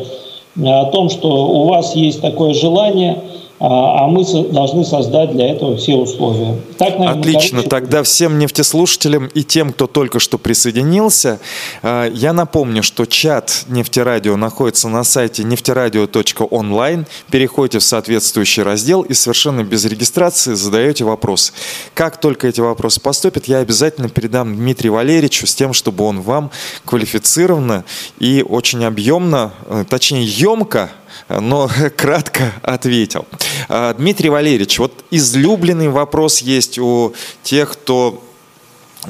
о 0.62 0.84
том, 0.86 1.08
что 1.08 1.28
у 1.28 1.64
вас 1.68 1.94
есть 1.94 2.20
такое 2.20 2.54
желание– 2.54 3.18
а, 3.60 4.04
а 4.04 4.06
мы 4.06 4.24
должны 4.52 4.86
создать 4.86 5.32
для 5.32 5.50
этого 5.50 5.76
все 5.76 5.94
условия. 5.94 6.56
Так, 6.78 6.98
наверное, 6.98 7.20
Отлично. 7.20 7.58
Короче... 7.58 7.68
Тогда 7.68 8.02
всем 8.02 8.38
нефтеслушателям 8.38 9.26
и 9.26 9.44
тем, 9.44 9.74
кто 9.74 9.86
только 9.86 10.18
что 10.18 10.38
присоединился, 10.38 11.40
а, 11.82 12.08
я 12.08 12.32
напомню, 12.32 12.82
что 12.82 13.04
чат 13.04 13.64
Нефтерадио 13.68 14.36
находится 14.36 14.88
на 14.88 15.04
сайте 15.04 15.44
нефтерадио.онлайн. 15.44 17.06
Переходите 17.30 17.80
в 17.80 17.84
соответствующий 17.84 18.62
раздел 18.62 19.02
и 19.02 19.12
совершенно 19.12 19.62
без 19.62 19.84
регистрации 19.84 20.54
задаете 20.54 21.04
вопрос. 21.04 21.52
Как 21.92 22.18
только 22.18 22.48
эти 22.48 22.62
вопросы 22.62 22.98
поступят, 22.98 23.44
я 23.44 23.58
обязательно 23.58 24.08
передам 24.08 24.56
Дмитрию 24.56 24.94
Валерьевичу 24.94 25.46
с 25.46 25.54
тем, 25.54 25.74
чтобы 25.74 26.04
он 26.04 26.22
вам 26.22 26.50
квалифицированно 26.86 27.84
и 28.18 28.42
очень 28.48 28.86
объемно, 28.86 29.52
э, 29.66 29.84
точнее 29.86 30.24
емко 30.24 30.90
но 31.28 31.70
кратко 31.96 32.52
ответил. 32.62 33.26
А, 33.68 33.94
Дмитрий 33.94 34.30
Валерьевич, 34.30 34.78
вот 34.78 35.04
излюбленный 35.10 35.88
вопрос 35.88 36.38
есть 36.38 36.78
у 36.78 37.14
тех, 37.42 37.72
кто 37.72 38.22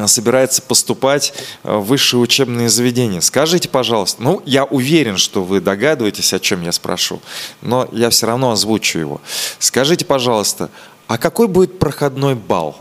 собирается 0.07 0.63
поступать 0.63 1.33
в 1.63 1.81
высшие 1.81 2.21
учебные 2.21 2.69
заведения. 2.69 3.21
Скажите, 3.21 3.69
пожалуйста, 3.69 4.23
ну, 4.23 4.43
я 4.47 4.65
уверен, 4.65 5.17
что 5.17 5.43
вы 5.43 5.61
догадываетесь, 5.61 6.33
о 6.33 6.39
чем 6.39 6.63
я 6.63 6.73
спрошу, 6.73 7.21
но 7.61 7.89
я 7.91 8.11
все 8.11 8.27
равно 8.27 8.53
озвучу 8.53 8.99
его. 8.99 9.21
Скажите, 9.59 10.05
пожалуйста, 10.05 10.71
а 11.09 11.19
какой 11.19 11.49
будет 11.49 11.79
проходной 11.79 12.35
балл? 12.35 12.77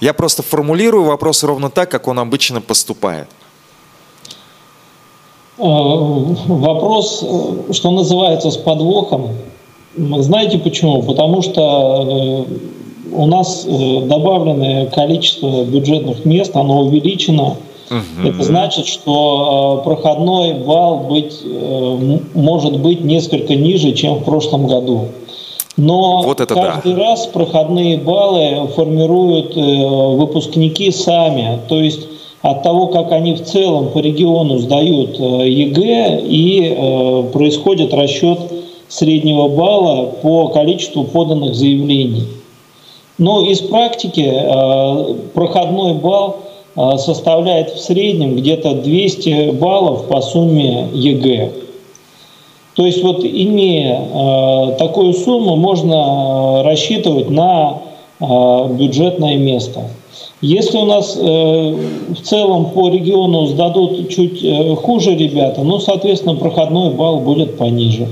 Я 0.00 0.12
просто 0.12 0.42
формулирую 0.42 1.04
вопрос 1.04 1.42
ровно 1.44 1.70
так, 1.70 1.90
как 1.90 2.08
он 2.08 2.18
обычно 2.18 2.60
поступает. 2.60 3.28
Э, 5.58 5.62
вопрос, 6.48 7.24
э, 7.26 7.72
что 7.72 7.90
называется, 7.90 8.50
с 8.50 8.56
подвохом. 8.56 9.30
Знаете 9.96 10.58
почему? 10.58 11.02
Потому 11.02 11.40
что 11.40 12.44
э, 12.46 13.14
у 13.14 13.26
нас 13.26 13.64
добавленное 13.64 14.86
количество 14.86 15.64
бюджетных 15.64 16.26
мест, 16.26 16.54
оно 16.54 16.82
увеличено. 16.82 17.56
Угу. 17.88 18.28
Это 18.28 18.42
значит, 18.42 18.86
что 18.86 19.80
проходной 19.84 20.54
балл 20.54 21.04
быть, 21.08 21.40
может 22.34 22.78
быть 22.80 23.02
несколько 23.02 23.54
ниже, 23.54 23.92
чем 23.92 24.16
в 24.16 24.24
прошлом 24.24 24.66
году. 24.66 25.06
Но 25.78 26.22
вот 26.22 26.40
это 26.40 26.54
каждый 26.54 26.94
да. 26.94 27.00
раз 27.00 27.26
проходные 27.28 27.96
баллы 27.96 28.66
формируют 28.74 29.54
выпускники 29.54 30.90
сами. 30.90 31.60
То 31.68 31.80
есть 31.80 32.08
от 32.42 32.62
того, 32.62 32.88
как 32.88 33.12
они 33.12 33.34
в 33.34 33.42
целом 33.44 33.88
по 33.88 33.98
региону 33.98 34.58
сдают 34.58 35.18
э, 35.18 35.48
ЕГЭ, 35.48 36.20
и 36.22 36.76
э, 36.76 37.22
происходит 37.32 37.94
расчет 37.94 38.38
среднего 38.88 39.48
балла 39.48 40.06
по 40.22 40.48
количеству 40.48 41.04
поданных 41.04 41.54
заявлений. 41.54 42.24
Но 43.18 43.42
из 43.42 43.60
практики 43.60 44.30
э, 44.32 45.14
проходной 45.34 45.94
балл 45.94 46.38
составляет 46.98 47.70
в 47.70 47.80
среднем 47.80 48.36
где-то 48.36 48.74
200 48.74 49.52
баллов 49.52 50.08
по 50.08 50.20
сумме 50.20 50.88
ЕГЭ. 50.92 51.50
То 52.74 52.84
есть 52.84 53.02
вот 53.02 53.24
имея 53.24 54.76
такую 54.76 55.14
сумму, 55.14 55.56
можно 55.56 56.62
рассчитывать 56.62 57.30
на 57.30 57.78
бюджетное 58.20 59.38
место. 59.38 59.84
Если 60.42 60.76
у 60.76 60.84
нас 60.84 61.16
э, 61.18 61.20
в 61.20 62.20
целом 62.22 62.66
по 62.70 62.90
региону 62.90 63.46
сдадут 63.46 64.10
чуть 64.10 64.44
э, 64.44 64.74
хуже 64.76 65.16
ребята, 65.16 65.62
ну, 65.62 65.78
соответственно, 65.78 66.34
проходной 66.34 66.90
балл 66.90 67.20
будет 67.20 67.56
пониже. 67.56 68.08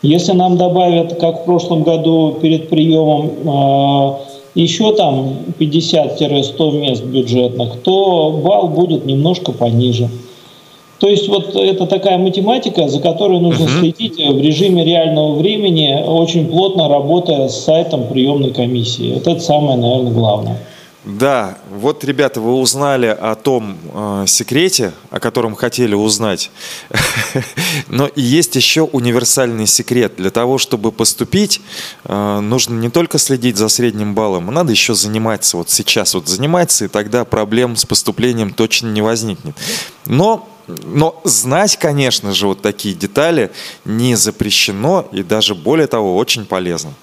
Если 0.00 0.32
нам 0.32 0.56
добавят, 0.56 1.20
как 1.20 1.42
в 1.42 1.44
прошлом 1.44 1.82
году 1.82 2.38
перед 2.40 2.70
приемом, 2.70 3.30
э, 3.44 4.14
еще 4.54 4.94
там 4.94 5.36
50-100 5.58 6.78
мест 6.80 7.04
бюджетных, 7.04 7.82
то 7.82 8.40
балл 8.42 8.68
будет 8.68 9.04
немножко 9.04 9.52
пониже. 9.52 10.08
То 10.98 11.08
есть 11.08 11.28
вот 11.28 11.54
это 11.56 11.86
такая 11.86 12.16
математика, 12.16 12.88
за 12.88 13.00
которой 13.00 13.38
нужно 13.40 13.64
uh-huh. 13.64 13.80
следить 13.80 14.18
в 14.18 14.40
режиме 14.40 14.84
реального 14.84 15.34
времени, 15.34 16.02
очень 16.06 16.46
плотно 16.46 16.88
работая 16.88 17.48
с 17.48 17.64
сайтом 17.64 18.06
приемной 18.06 18.52
комиссии. 18.52 19.12
Вот 19.14 19.26
это 19.26 19.40
самое, 19.40 19.78
наверное, 19.78 20.12
главное. 20.12 20.58
Да, 21.04 21.56
вот, 21.70 22.04
ребята, 22.04 22.42
вы 22.42 22.52
узнали 22.52 23.06
о 23.06 23.34
том 23.34 23.78
э, 23.94 24.24
секрете, 24.26 24.92
о 25.08 25.18
котором 25.18 25.54
хотели 25.54 25.94
узнать. 25.94 26.50
Но 27.88 28.06
и 28.06 28.20
есть 28.20 28.54
еще 28.54 28.82
универсальный 28.82 29.66
секрет. 29.66 30.14
Для 30.18 30.30
того, 30.30 30.58
чтобы 30.58 30.92
поступить, 30.92 31.62
э, 32.04 32.40
нужно 32.40 32.74
не 32.74 32.90
только 32.90 33.18
следить 33.18 33.56
за 33.56 33.70
средним 33.70 34.14
баллом, 34.14 34.46
надо 34.52 34.72
еще 34.72 34.94
заниматься. 34.94 35.56
Вот 35.56 35.70
сейчас 35.70 36.12
вот 36.12 36.28
заниматься, 36.28 36.84
и 36.84 36.88
тогда 36.88 37.24
проблем 37.24 37.76
с 37.76 37.86
поступлением 37.86 38.52
точно 38.52 38.88
не 38.88 39.00
возникнет. 39.00 39.56
Но 40.04 40.48
но 40.68 41.20
знать, 41.24 41.76
конечно 41.76 42.32
же, 42.32 42.46
вот 42.46 42.62
такие 42.62 42.94
детали 42.94 43.50
не 43.84 44.14
запрещено 44.14 45.08
и 45.10 45.24
даже 45.24 45.56
более 45.56 45.88
того 45.88 46.16
очень 46.16 46.46
полезно. 46.46 46.94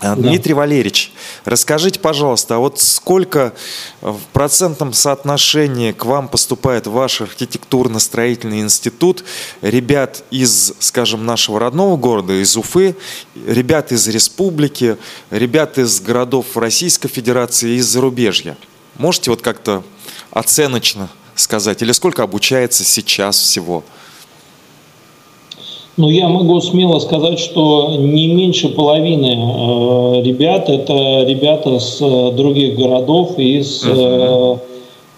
А, 0.00 0.16
Дмитрий 0.16 0.54
да. 0.54 0.60
Валерьевич, 0.60 1.12
расскажите, 1.44 2.00
пожалуйста, 2.00 2.56
а 2.56 2.58
вот 2.58 2.80
сколько 2.80 3.52
в 4.00 4.20
процентном 4.32 4.94
соотношении 4.94 5.92
к 5.92 6.06
вам 6.06 6.28
поступает 6.28 6.86
ваш 6.86 7.20
архитектурно-строительный 7.20 8.60
институт 8.60 9.24
ребят 9.60 10.24
из, 10.30 10.72
скажем, 10.78 11.26
нашего 11.26 11.60
родного 11.60 11.96
города, 11.96 12.32
из 12.32 12.56
Уфы, 12.56 12.96
ребят 13.46 13.92
из 13.92 14.08
республики, 14.08 14.96
ребят 15.30 15.76
из 15.76 16.00
городов 16.00 16.56
Российской 16.56 17.08
Федерации 17.08 17.72
и 17.72 17.76
из 17.76 17.86
зарубежья? 17.86 18.56
Можете 18.96 19.30
вот 19.30 19.42
как-то 19.42 19.84
оценочно 20.30 21.10
сказать? 21.34 21.82
Или 21.82 21.92
сколько 21.92 22.22
обучается 22.22 22.84
сейчас 22.84 23.38
всего? 23.38 23.84
Ну, 26.00 26.08
я 26.08 26.30
могу 26.30 26.58
смело 26.62 26.98
сказать, 26.98 27.38
что 27.38 27.94
не 27.94 28.28
меньше 28.28 28.70
половины 28.70 29.26
э, 29.26 30.22
ребят 30.22 30.70
это 30.70 31.24
ребята 31.24 31.78
с 31.78 32.00
э, 32.00 32.32
других 32.32 32.78
городов 32.78 33.34
и 33.36 33.60
с, 33.60 33.82
э, 33.84 34.56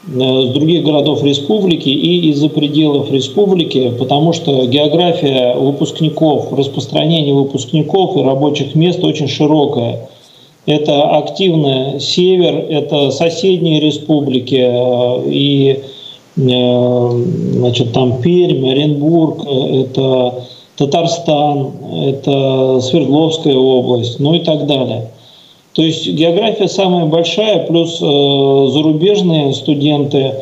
с 0.09 0.49
других 0.49 0.83
городов 0.83 1.23
республики 1.23 1.89
и 1.89 2.31
из-за 2.31 2.49
пределов 2.49 3.13
республики, 3.13 3.93
потому 3.97 4.33
что 4.33 4.67
география 4.67 5.55
выпускников, 5.55 6.53
распространение 6.53 7.33
выпускников 7.33 8.17
и 8.17 8.23
рабочих 8.23 8.75
мест 8.75 9.05
очень 9.05 9.29
широкая. 9.29 10.09
Это 10.67 11.17
активный 11.17 12.01
север, 12.01 12.57
это 12.57 13.13
соседние 13.13 13.79
республики 13.79 14.67
э, 14.69 15.31
и 15.31 15.79
э, 16.39 17.11
значит, 17.53 17.93
там 17.93 18.21
Пермь, 18.21 18.69
Оренбург, 18.69 19.45
это 19.47 20.43
Татарстан, 20.77 21.73
это 22.07 22.81
Свердловская 22.81 23.57
область, 23.57 24.19
ну 24.21 24.35
и 24.35 24.41
так 24.41 24.67
далее. 24.67 25.11
То 25.75 25.83
есть 25.83 26.07
география 26.07 26.69
самая 26.69 27.07
большая, 27.07 27.67
плюс 27.67 27.99
э, 28.01 28.69
зарубежные 28.73 29.55
студенты, 29.55 30.35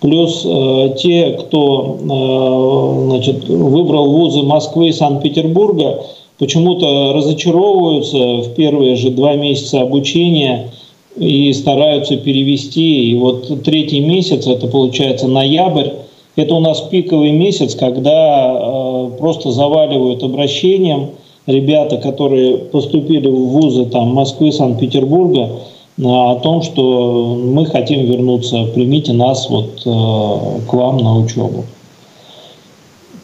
плюс 0.00 0.42
э, 0.44 0.94
те, 0.98 1.30
кто 1.40 1.96
э, 1.98 3.08
значит, 3.08 3.48
выбрал 3.48 4.10
вузы 4.10 4.42
Москвы 4.42 4.88
и 4.88 4.92
Санкт-Петербурга, 4.92 6.04
почему-то 6.38 7.12
разочаровываются 7.14 8.18
в 8.48 8.54
первые 8.54 8.94
же 8.96 9.10
два 9.10 9.34
месяца 9.34 9.80
обучения 9.80 10.70
и 11.16 11.52
стараются 11.52 12.16
перевести. 12.16 13.10
И 13.10 13.14
вот 13.16 13.64
третий 13.64 14.00
месяц, 14.00 14.46
это 14.46 14.68
получается 14.68 15.26
ноябрь, 15.26 15.90
это 16.36 16.54
у 16.54 16.60
нас 16.60 16.82
пиковый 16.82 17.32
месяц, 17.32 17.74
когда 17.74 18.54
э, 18.54 19.05
просто 19.18 19.50
заваливают 19.50 20.22
обращением 20.22 21.10
ребята, 21.46 21.98
которые 21.98 22.58
поступили 22.58 23.28
в 23.28 23.48
вузы 23.48 23.86
там, 23.86 24.08
Москвы, 24.08 24.52
Санкт-Петербурга, 24.52 25.50
э, 25.98 26.02
о 26.02 26.36
том, 26.42 26.62
что 26.62 27.36
мы 27.36 27.66
хотим 27.66 28.06
вернуться, 28.06 28.64
примите 28.74 29.12
нас 29.12 29.48
вот, 29.48 29.82
э, 29.84 30.60
к 30.68 30.72
вам 30.72 30.98
на 30.98 31.18
учебу. 31.18 31.64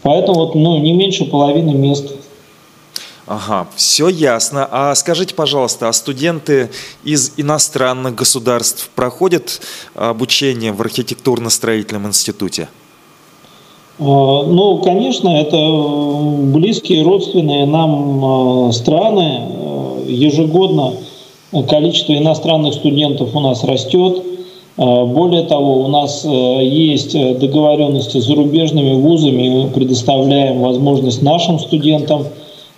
Поэтому 0.02 0.40
вот, 0.40 0.55
ну, 0.55 0.78
не 0.78 0.92
меньше 0.92 1.24
половины 1.24 1.72
мест 1.72 2.12
Ага, 3.26 3.68
все 3.76 4.09
ясно. 4.09 4.68
А 4.70 4.94
скажите, 4.94 5.35
пожалуйста, 5.35 5.88
а 5.88 5.92
студенты 5.92 6.70
из 7.05 7.33
иностранных 7.37 8.14
государств 8.16 8.90
проходят 8.94 9.61
обучение 9.94 10.72
в 10.72 10.81
архитектурно-строительном 10.81 12.07
институте? 12.09 12.68
А, 14.05 14.45
ну, 14.45 14.79
конечно, 14.79 15.29
это 15.29 15.57
близкие, 16.53 17.05
родственные 17.05 17.67
нам 17.67 18.25
а, 18.25 18.73
страны. 18.73 19.41
А, 19.41 20.05
ежегодно 20.09 20.95
количество 21.69 22.17
иностранных 22.17 22.75
студентов 22.75 23.35
у 23.35 23.41
нас 23.41 23.62
растет. 23.62 24.23
Более 24.79 25.43
того, 25.43 25.85
у 25.85 25.88
нас 25.88 26.25
есть 26.25 27.12
договоренности 27.12 28.19
с 28.19 28.25
зарубежными 28.25 28.95
вузами, 28.95 29.51
мы 29.51 29.69
предоставляем 29.69 30.62
возможность 30.62 31.21
нашим 31.21 31.59
студентам 31.59 32.25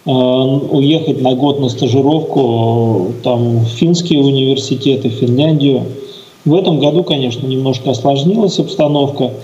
уехать 0.04 1.22
на 1.22 1.34
год 1.34 1.60
на 1.60 1.68
стажировку 1.68 3.12
там, 3.22 3.60
в 3.60 3.68
финские 3.68 4.24
университеты, 4.24 5.08
в 5.08 5.12
Финляндию. 5.12 5.82
В 6.44 6.54
этом 6.56 6.80
году, 6.80 7.04
конечно, 7.04 7.46
немножко 7.46 7.92
осложнилась 7.92 8.58
обстановка– 8.58 9.30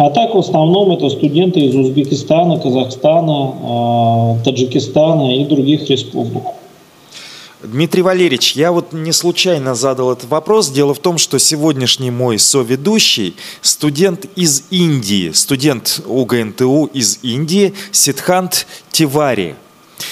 а 0.00 0.08
так 0.08 0.34
в 0.34 0.38
основном 0.38 0.92
это 0.92 1.10
студенты 1.10 1.60
из 1.60 1.74
Узбекистана, 1.74 2.58
Казахстана, 2.58 3.52
а, 3.62 4.38
Таджикистана 4.42 5.36
и 5.36 5.44
других 5.44 5.90
республик. 5.90 6.42
Дмитрий 7.62 8.00
Валерьевич, 8.00 8.56
я 8.56 8.72
вот 8.72 8.94
не 8.94 9.12
случайно 9.12 9.74
задал 9.74 10.10
этот 10.10 10.30
вопрос. 10.30 10.70
Дело 10.70 10.94
в 10.94 11.00
том, 11.00 11.18
что 11.18 11.38
сегодняшний 11.38 12.10
мой 12.10 12.38
соведущий 12.38 13.36
студент 13.60 14.24
из 14.36 14.64
Индии, 14.70 15.32
студент 15.32 16.00
УГНТУ 16.06 16.86
из 16.94 17.18
Индии 17.22 17.74
Сидхант 17.92 18.66
Тивари. 18.90 19.54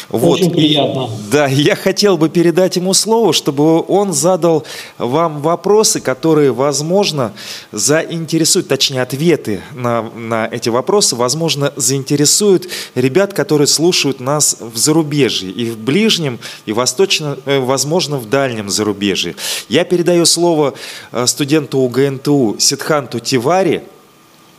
Вот. 0.09 0.41
Очень 0.41 0.51
приятно. 0.51 1.05
И, 1.05 1.31
да, 1.31 1.47
я 1.47 1.77
хотел 1.77 2.17
бы 2.17 2.29
передать 2.29 2.77
ему 2.77 2.95
слово, 2.95 3.33
чтобы 3.33 3.85
он 3.87 4.13
задал 4.13 4.65
вам 4.99 5.41
вопросы, 5.41 6.01
которые, 6.01 6.53
возможно, 6.53 7.33
заинтересуют, 7.73 8.69
точнее, 8.69 9.03
ответы 9.03 9.61
на, 9.75 10.03
на 10.03 10.49
эти 10.51 10.69
вопросы, 10.69 11.17
возможно, 11.17 11.73
заинтересуют 11.77 12.69
ребят, 12.95 13.33
которые 13.33 13.67
слушают 13.67 14.21
нас 14.21 14.57
в 14.61 14.77
зарубежье, 14.77 15.51
и 15.51 15.71
в 15.71 15.79
ближнем, 15.79 16.39
и 16.67 16.73
восточно, 16.73 17.39
э, 17.47 17.59
возможно, 17.59 18.17
в 18.17 18.29
дальнем 18.29 18.71
зарубежье. 18.71 19.35
Я 19.69 19.85
передаю 19.85 20.27
слово 20.27 20.75
э, 21.13 21.27
студенту 21.27 21.79
УГНТУ 21.79 22.57
Сидханту 22.59 23.21
Тивари, 23.21 23.83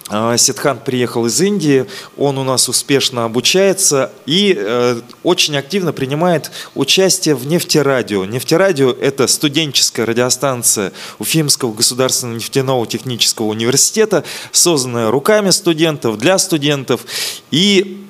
а, 0.09 0.35
Сидхан 0.37 0.79
приехал 0.79 1.27
из 1.27 1.39
Индии, 1.39 1.85
он 2.17 2.39
у 2.39 2.43
нас 2.43 2.67
успешно 2.67 3.25
обучается 3.25 4.11
и 4.25 4.55
э, 4.57 5.01
очень 5.21 5.55
активно 5.55 5.93
принимает 5.93 6.51
участие 6.73 7.35
в 7.35 7.45
нефтерадио. 7.45 8.25
Нефтерадио– 8.25 8.91
это 9.01 9.27
студенческая 9.27 10.05
радиостанция 10.05 10.93
Уфимского 11.19 11.73
государственного 11.73 12.37
нефтяного 12.37 12.87
технического 12.87 13.45
университета, 13.47 14.23
созданная 14.51 15.11
руками 15.11 15.51
студентов, 15.51 16.17
для 16.17 16.39
студентов. 16.39 17.05
И 17.51 18.03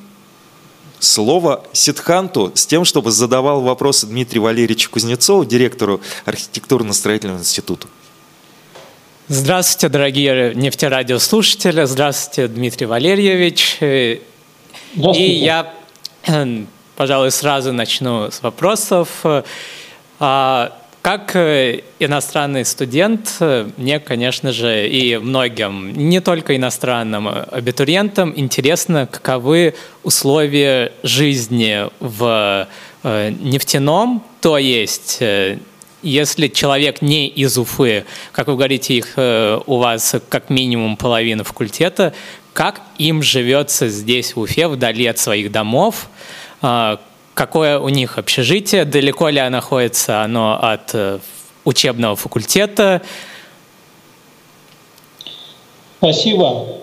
слово 1.00 1.66
Сидханту 1.74 2.54
с 2.56 2.66
тем, 2.66 2.86
чтобы 2.86 3.12
задавал 3.12 3.62
вопросы 3.62 4.08
Дмитрию 4.08 4.44
Валерьевичу 4.44 4.90
Кузнецову, 4.90 5.44
директору 5.44 6.00
архитектурно-строительного 6.26 7.40
института. 7.40 7.88
Здравствуйте, 9.32 9.90
дорогие 9.90 10.56
нефтерадиослушатели. 10.56 11.84
Здравствуйте, 11.84 12.48
Дмитрий 12.48 12.88
Валерьевич. 12.88 13.78
Здравствуйте. 13.80 15.24
И 15.24 15.44
я, 15.44 15.72
пожалуй, 16.96 17.30
сразу 17.30 17.72
начну 17.72 18.32
с 18.32 18.42
вопросов. 18.42 19.24
А, 20.20 20.76
как 21.04 21.36
иностранный 21.36 22.66
студент, 22.66 23.38
мне, 23.78 24.00
конечно 24.00 24.52
же, 24.52 24.90
и 24.90 25.18
многим, 25.18 25.94
не 25.94 26.22
только 26.22 26.56
иностранным 26.56 27.28
абитуриентам, 27.28 28.34
интересно, 28.36 29.06
каковы 29.06 29.76
условия 30.02 30.92
жизни 31.04 31.84
в 32.00 32.68
э, 33.04 33.30
нефтяном, 33.40 34.24
то 34.42 34.58
есть 34.58 35.18
э, 35.20 35.60
если 36.02 36.48
человек 36.48 37.02
не 37.02 37.28
из 37.28 37.58
Уфы, 37.58 38.06
как 38.32 38.48
вы 38.48 38.56
говорите, 38.56 38.94
их 38.94 39.14
э, 39.18 39.60
у 39.66 39.78
вас 39.78 40.16
как 40.30 40.50
минимум 40.50 40.98
половина 40.98 41.44
факультета, 41.44 42.14
как 42.54 42.82
им 42.98 43.22
живется 43.22 43.88
здесь, 43.88 44.36
в 44.36 44.40
Уфе, 44.40 44.68
вдали 44.68 45.06
от 45.06 45.18
своих 45.18 45.52
домов, 45.52 46.10
а, 46.62 47.00
какое 47.34 47.80
у 47.80 47.90
них 47.90 48.18
общежитие, 48.18 48.86
далеко 48.86 49.30
ли 49.30 49.42
находится 49.50 50.24
оно 50.24 50.60
от 50.62 50.92
э, 50.94 51.20
учебного 51.64 52.16
факультета. 52.16 53.02
Спасибо. 56.00 56.79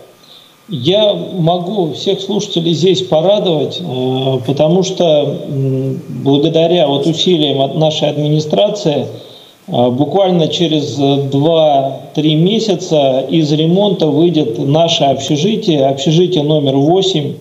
Я 0.69 1.15
могу 1.15 1.93
всех 1.93 2.21
слушателей 2.21 2.75
здесь 2.75 3.03
порадовать, 3.03 3.81
э, 3.81 4.39
потому 4.45 4.83
что 4.83 5.39
благодаря 6.25 6.89
вот 6.89 7.07
усилиям 7.07 7.79
нашей 7.79 8.09
администрации 8.09 9.07
э, 9.69 9.91
буквально 9.91 10.49
через 10.49 10.99
2-3 10.99 12.35
месяца 12.35 13.21
из 13.31 13.53
ремонта 13.53 14.09
выйдет 14.09 14.59
наше 14.59 15.05
общежитие, 15.05 15.87
общежитие 15.87 16.43
номер 16.43 16.75
8, 16.75 17.35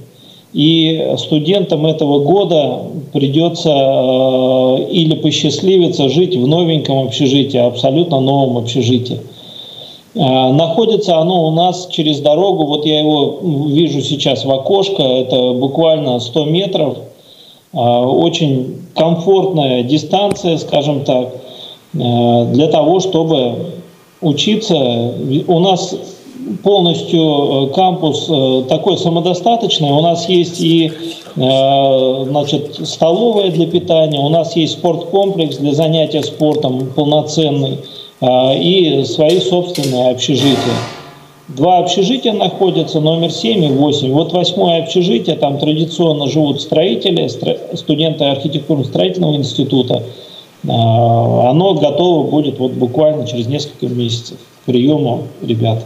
и 0.53 1.15
студентам 1.17 1.87
этого 1.87 2.19
года 2.19 2.83
придется 3.11 3.71
э, 3.71 4.87
или 4.91 5.15
посчастливиться 5.15 6.09
жить 6.09 6.35
в 6.35 6.45
новеньком 6.45 7.07
общежитии, 7.07 7.57
абсолютно 7.57 8.19
новом 8.19 8.57
общежитии. 8.59 9.19
А, 10.17 10.51
находится 10.53 11.17
оно 11.17 11.47
у 11.47 11.51
нас 11.51 11.87
через 11.91 12.19
дорогу, 12.19 12.65
вот 12.65 12.85
я 12.85 12.99
его 12.99 13.39
вижу 13.67 14.01
сейчас 14.01 14.45
в 14.45 14.51
окошко, 14.51 15.03
это 15.03 15.53
буквально 15.53 16.19
100 16.19 16.45
метров, 16.45 16.97
а, 17.73 18.05
очень 18.05 18.81
комфортная 18.95 19.83
дистанция, 19.83 20.57
скажем 20.57 21.03
так, 21.03 21.35
а, 21.99 22.45
для 22.45 22.67
того, 22.67 22.99
чтобы 22.99 23.55
учиться. 24.21 25.13
У 25.47 25.59
нас 25.59 25.95
полностью 26.63 27.69
э, 27.69 27.73
кампус 27.73 28.27
э, 28.29 28.63
такой 28.69 28.97
самодостаточный. 28.97 29.91
У 29.91 30.01
нас 30.01 30.29
есть 30.29 30.61
и 30.61 30.91
э, 31.35 32.25
значит, 32.27 32.87
столовая 32.87 33.51
для 33.51 33.67
питания, 33.67 34.19
у 34.19 34.29
нас 34.29 34.55
есть 34.55 34.73
спорткомплекс 34.73 35.57
для 35.57 35.73
занятия 35.73 36.23
спортом 36.23 36.91
полноценный. 36.95 37.79
А, 38.21 38.53
и 38.53 39.03
свои 39.03 39.39
собственные 39.39 40.11
общежития. 40.11 40.73
Два 41.47 41.79
общежития 41.79 42.33
находятся, 42.33 42.99
номер 42.99 43.31
7 43.31 43.63
и 43.63 43.67
8. 43.69 44.11
Вот 44.11 44.33
восьмое 44.33 44.83
общежитие, 44.83 45.35
там 45.35 45.59
традиционно 45.59 46.27
живут 46.27 46.61
строители, 46.61 47.29
студенты 47.75 48.23
архитектурно-строительного 48.25 49.35
института. 49.35 50.01
А, 50.67 51.49
оно 51.49 51.73
готово 51.75 52.27
будет 52.29 52.57
вот 52.57 52.71
буквально 52.71 53.27
через 53.27 53.47
несколько 53.47 53.87
месяцев 53.87 54.37
к 54.63 54.65
приему 54.65 55.23
ребят. 55.43 55.85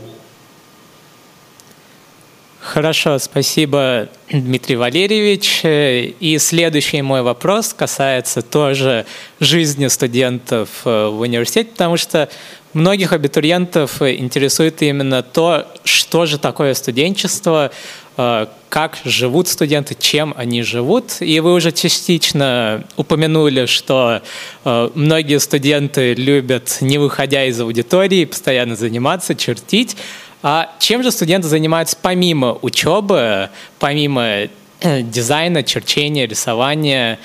Хорошо, 2.73 3.17
спасибо, 3.17 4.09
Дмитрий 4.29 4.75
Валерьевич. 4.75 5.61
И 5.63 6.37
следующий 6.39 7.01
мой 7.01 7.23
вопрос 7.23 7.73
касается 7.73 8.43
тоже 8.43 9.07
жизни 9.39 9.87
студентов 9.87 10.69
э, 10.85 11.07
в 11.07 11.21
университете, 11.21 11.71
потому 11.71 11.97
что 11.97 12.29
многих 12.73 13.11
абитуриентов 13.11 14.03
интересует 14.03 14.83
именно 14.83 15.23
то, 15.23 15.65
что 15.83 16.27
же 16.27 16.37
такое 16.37 16.75
студенчество, 16.75 17.71
э, 18.17 18.45
как 18.69 18.99
живут 19.03 19.47
студенты, 19.47 19.95
чем 19.99 20.35
они 20.37 20.61
живут. 20.61 21.21
И 21.21 21.39
вы 21.39 21.53
уже 21.53 21.71
частично 21.71 22.83
упомянули, 22.97 23.65
что 23.65 24.21
э, 24.63 24.89
многие 24.93 25.39
студенты 25.39 26.13
любят, 26.13 26.77
не 26.81 26.99
выходя 26.99 27.45
из 27.45 27.59
аудитории, 27.59 28.25
постоянно 28.25 28.75
заниматься, 28.75 29.33
чертить. 29.33 29.97
А 30.41 30.73
чем 30.79 31.03
же 31.03 31.11
студенты 31.11 31.47
занимаются 31.47 31.97
помимо 32.01 32.57
учебы, 32.61 33.49
помимо 33.77 34.23
э, 34.23 35.01
дизайна, 35.01 35.63
черчения, 35.63 36.27
рисования? 36.27 37.19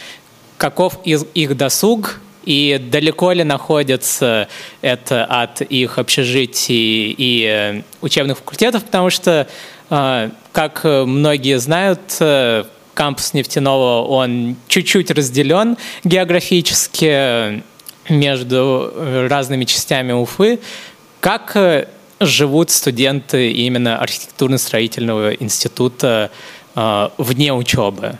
Каков 0.56 0.98
их 1.04 1.56
досуг 1.56 2.20
и 2.44 2.80
далеко 2.90 3.32
ли 3.32 3.44
находится 3.44 4.48
это 4.82 5.24
от 5.24 5.60
их 5.62 5.98
общежитий 5.98 7.14
и 7.16 7.44
э, 7.46 7.82
учебных 8.00 8.38
факультетов? 8.38 8.82
Потому 8.84 9.10
что, 9.10 9.46
э, 9.90 10.30
как 10.52 10.82
многие 10.84 11.58
знают, 11.60 12.00
кампус 12.94 13.32
нефтяного, 13.32 14.06
он 14.06 14.56
чуть-чуть 14.68 15.10
разделен 15.12 15.76
географически 16.02 17.62
между 18.08 18.92
разными 19.28 19.64
частями 19.64 20.12
Уфы. 20.12 20.60
Как 21.20 21.56
живут 22.20 22.70
студенты 22.70 23.50
именно 23.50 23.98
архитектурно-строительного 23.98 25.32
института 25.34 26.30
э, 26.74 27.08
вне 27.18 27.52
учебы? 27.52 28.18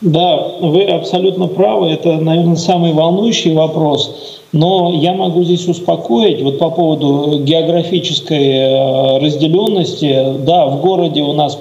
Да, 0.00 0.36
вы 0.60 0.84
абсолютно 0.84 1.46
правы. 1.46 1.90
Это, 1.90 2.12
наверное, 2.12 2.56
самый 2.56 2.92
волнующий 2.92 3.52
вопрос. 3.54 4.40
Но 4.52 4.92
я 4.94 5.12
могу 5.12 5.44
здесь 5.44 5.68
успокоить 5.68 6.42
вот 6.42 6.58
по 6.58 6.70
поводу 6.70 7.40
географической 7.44 8.48
э, 8.48 9.18
разделенности. 9.18 10.38
Да, 10.44 10.66
в 10.66 10.80
городе 10.80 11.22
у 11.22 11.32
нас 11.32 11.58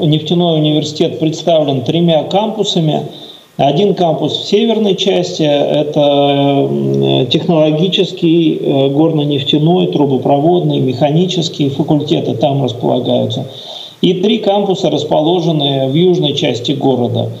нефтяной 0.00 0.58
университет 0.58 1.18
представлен 1.18 1.82
тремя 1.82 2.24
кампусами– 2.24 3.06
один 3.60 3.94
кампус 3.94 4.38
в 4.38 4.46
северной 4.46 4.96
части– 4.96 5.42
это 5.42 7.26
технологический, 7.30 8.56
э, 8.58 8.88
горно-нефтяной, 8.88 9.88
трубопроводный, 9.88 10.78
механический 10.78 11.68
факультеты 11.68 12.34
там 12.36 12.64
располагаются. 12.64 13.46
И 14.00 14.14
три 14.14 14.38
кампуса 14.38 14.88
расположены 14.88 15.88
в 15.88 15.94
южной 15.94 16.32
части 16.32 16.72
города. 16.72 17.32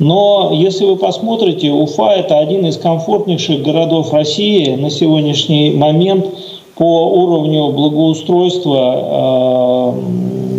Но 0.00 0.50
если 0.52 0.86
вы 0.86 0.96
посмотрите, 0.96 1.70
Уфа– 1.70 2.14
это 2.16 2.38
один 2.38 2.66
из 2.66 2.76
комфортнейших 2.76 3.62
городов 3.62 4.12
России 4.12 4.74
на 4.74 4.90
сегодняшний 4.90 5.70
момент 5.70 6.26
по 6.80 7.06
уровню 7.08 7.68
благоустройства 7.72 9.94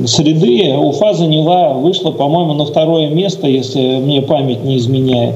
э, 0.04 0.06
среды 0.06 0.78
Уфа 0.78 1.16
заняла, 1.16 1.74
вышла, 1.74 2.12
по-моему, 2.12 2.54
на 2.54 2.66
второе 2.66 3.10
место, 3.10 3.48
если 3.48 3.98
мне 3.98 4.22
память 4.22 4.64
не 4.64 4.78
изменяет. 4.78 5.34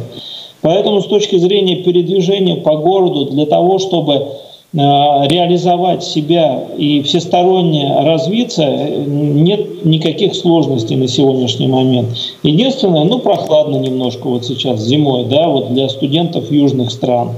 Поэтому 0.62 1.02
с 1.02 1.08
точки 1.08 1.38
зрения 1.38 1.78
передвижения 1.78 2.58
по 2.58 2.78
городу, 2.78 3.26
для 3.26 3.48
того, 3.48 3.80
чтобы 3.80 4.28
реализовать 4.74 6.04
себя 6.04 6.66
и 6.78 7.02
всесторонне 7.02 7.96
развиться, 8.02 8.66
нет 8.66 9.86
никаких 9.86 10.36
сложностей 10.36 10.98
на 10.98 11.08
сегодняшний 11.08 11.68
момент. 11.68 12.10
Единственное, 12.44 13.06
ну, 13.06 13.20
прохладно 13.20 13.78
немножко 13.78 14.28
вот 14.28 14.46
сейчас 14.46 14.82
зимой, 14.82 15.24
да, 15.26 15.48
вот 15.48 15.74
для 15.74 15.90
студентов 15.90 16.52
южных 16.52 16.92
стран. 16.92 17.32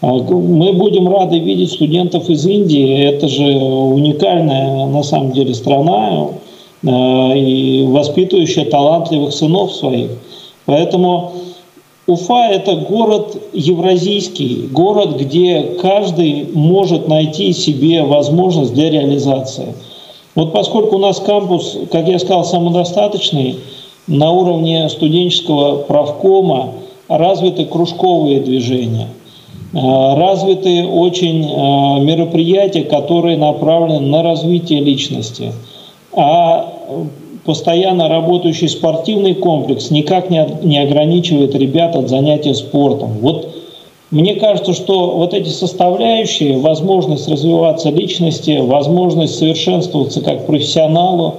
А, 0.00 0.06
мы 0.08 0.72
будем 0.72 1.08
рады 1.08 1.38
видеть 1.38 1.72
студентов 1.72 2.28
из 2.28 2.46
Индии. 2.46 3.02
Это 3.02 3.28
же 3.28 3.44
уникальная 3.44 4.86
на 4.86 5.02
самом 5.02 5.32
деле 5.32 5.54
страна 5.54 6.28
а, 6.86 7.32
и 7.34 7.84
воспитывающая 7.86 8.64
талантливых 8.66 9.32
сынов 9.32 9.72
своих. 9.72 10.10
Поэтому 10.66 11.32
Уфа– 12.08 12.48
это 12.52 12.76
город 12.76 13.36
евразийский, 13.52 14.68
город, 14.70 15.16
где 15.18 15.76
каждый 15.80 16.48
может 16.52 17.08
найти 17.08 17.52
себе 17.52 18.04
возможность 18.04 18.74
для 18.74 18.90
реализации. 18.90 19.74
Вот 20.36 20.52
поскольку 20.52 20.96
у 20.96 20.98
нас 21.00 21.18
кампус, 21.18 21.76
как 21.90 22.06
я 22.06 22.20
сказал, 22.20 22.44
самодостаточный, 22.44 23.56
на 24.06 24.30
уровне 24.30 24.88
студенческого 24.88 25.78
правкома 25.78 26.74
развиты 27.08 27.64
кружковые 27.64 28.38
движения, 28.38 29.08
э, 29.08 29.25
развиты 29.72 30.86
очень 30.86 31.44
э, 31.44 32.00
мероприятия, 32.04 32.82
которые 32.82 33.36
направлены 33.36 34.00
на 34.00 34.22
развитие 34.22 34.80
личности. 34.80 35.52
А 36.12 36.72
постоянно 37.44 38.08
работающий 38.08 38.68
спортивный 38.68 39.34
комплекс 39.34 39.90
никак 39.90 40.30
не, 40.30 40.78
ограничивает 40.78 41.54
ребят 41.54 41.96
от 41.96 42.08
занятия 42.08 42.54
спортом. 42.54 43.18
Вот 43.20 43.48
мне 44.10 44.34
кажется, 44.34 44.72
что 44.72 45.10
вот 45.10 45.34
эти 45.34 45.48
составляющие, 45.48 46.58
возможность 46.58 47.28
развиваться 47.28 47.90
личности, 47.90 48.58
возможность 48.60 49.36
совершенствоваться 49.36 50.20
как 50.20 50.46
профессионалу, 50.46 51.34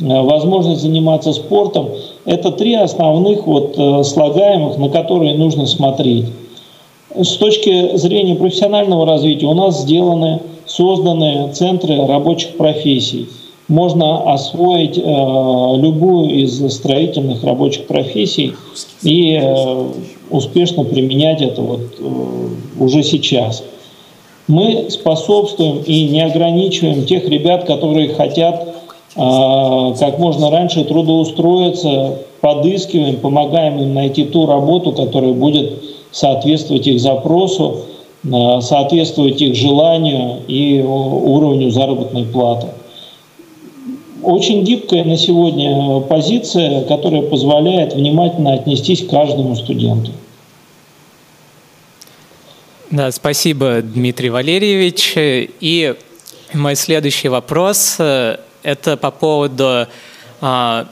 э, 0.00 0.04
возможность 0.04 0.82
заниматься 0.82 1.32
спортом, 1.32 1.88
это 2.24 2.50
три 2.50 2.74
основных 2.74 3.46
вот 3.46 3.74
э, 3.76 4.04
слагаемых, 4.04 4.78
на 4.78 4.90
которые 4.90 5.34
нужно 5.34 5.66
смотреть. 5.66 6.26
С 7.14 7.36
точки 7.36 7.96
зрения 7.96 8.34
профессионального 8.34 9.06
развития 9.06 9.46
у 9.46 9.54
нас 9.54 9.82
сделаны, 9.82 10.40
созданы 10.66 11.52
центры 11.52 12.06
рабочих 12.06 12.56
профессий– 12.56 13.28
можно 13.68 14.32
освоить 14.32 14.98
э, 14.98 15.00
любую 15.00 16.30
из 16.30 16.60
строительных 16.72 17.42
рабочих 17.44 17.86
профессий 17.86 18.52
и 19.02 19.38
э, 19.40 19.86
успешно 20.30 20.84
применять 20.84 21.40
это 21.40 21.62
вот 21.62 21.80
э, 21.98 22.04
уже 22.78 23.02
сейчас. 23.02 23.64
Мы 24.48 24.90
способствуем 24.90 25.78
и 25.78 26.06
не 26.08 26.20
ограничиваем 26.20 27.06
тех 27.06 27.26
ребят, 27.26 27.64
которые 27.64 28.12
хотят 28.12 28.73
как 29.14 30.18
можно 30.18 30.50
раньше 30.50 30.84
трудоустроиться, 30.84 32.18
подыскиваем, 32.40 33.16
помогаем 33.16 33.80
им 33.80 33.94
найти 33.94 34.24
ту 34.24 34.46
работу, 34.46 34.92
которая 34.92 35.32
будет 35.32 35.82
соответствовать 36.10 36.86
их 36.86 37.00
запросу, 37.00 37.82
э, 38.24 38.60
соответствовать 38.60 39.40
их 39.40 39.54
желанию 39.54 40.38
и 40.48 40.80
уровню 40.82 41.70
заработной 41.70 42.24
платы 42.24 42.68
очень 44.24 44.64
гибкая 44.64 45.04
на 45.04 45.16
сегодня 45.16 46.00
позиция, 46.00 46.82
которая 46.84 47.22
позволяет 47.22 47.94
внимательно 47.94 48.54
отнестись 48.54 49.04
к 49.04 49.10
каждому 49.10 49.54
студенту. 49.54 50.10
Да, 52.90 53.10
спасибо, 53.12 53.82
Дмитрий 53.82 54.30
Валерьевич. 54.30 55.14
И 55.16 55.94
мой 56.52 56.76
следующий 56.76 57.28
вопрос 57.28 57.96
это 58.64 58.96
по 58.96 59.12
поводу 59.12 59.86
а, 60.40 60.88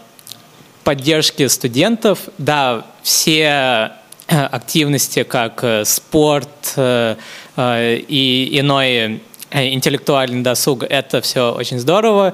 поддержки 0.85 1.49
студентов. 1.49 2.21
Да, 2.39 2.87
все 3.03 3.93
э, 4.29 4.45
активности, 4.45 5.25
как 5.25 5.65
э, 5.65 5.85
спорт 5.85 6.49
и 6.79 8.49
иной 8.53 9.21
интеллектуальный 9.51 10.43
досуг, 10.43 10.85
это 10.89 11.21
все 11.21 11.53
очень 11.53 11.79
здорово. 11.79 12.33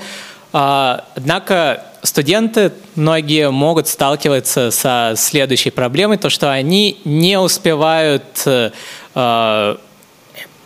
А, 0.52 1.04
однако 1.14 1.84
студенты, 2.02 2.72
многие 2.94 3.50
могут 3.50 3.88
сталкиваться 3.88 4.70
со 4.70 5.14
следующей 5.16 5.70
проблемой, 5.70 6.16
то 6.18 6.30
что 6.30 6.52
они 6.52 7.00
не 7.04 7.38
успевают 7.38 8.24
э, 8.46 9.76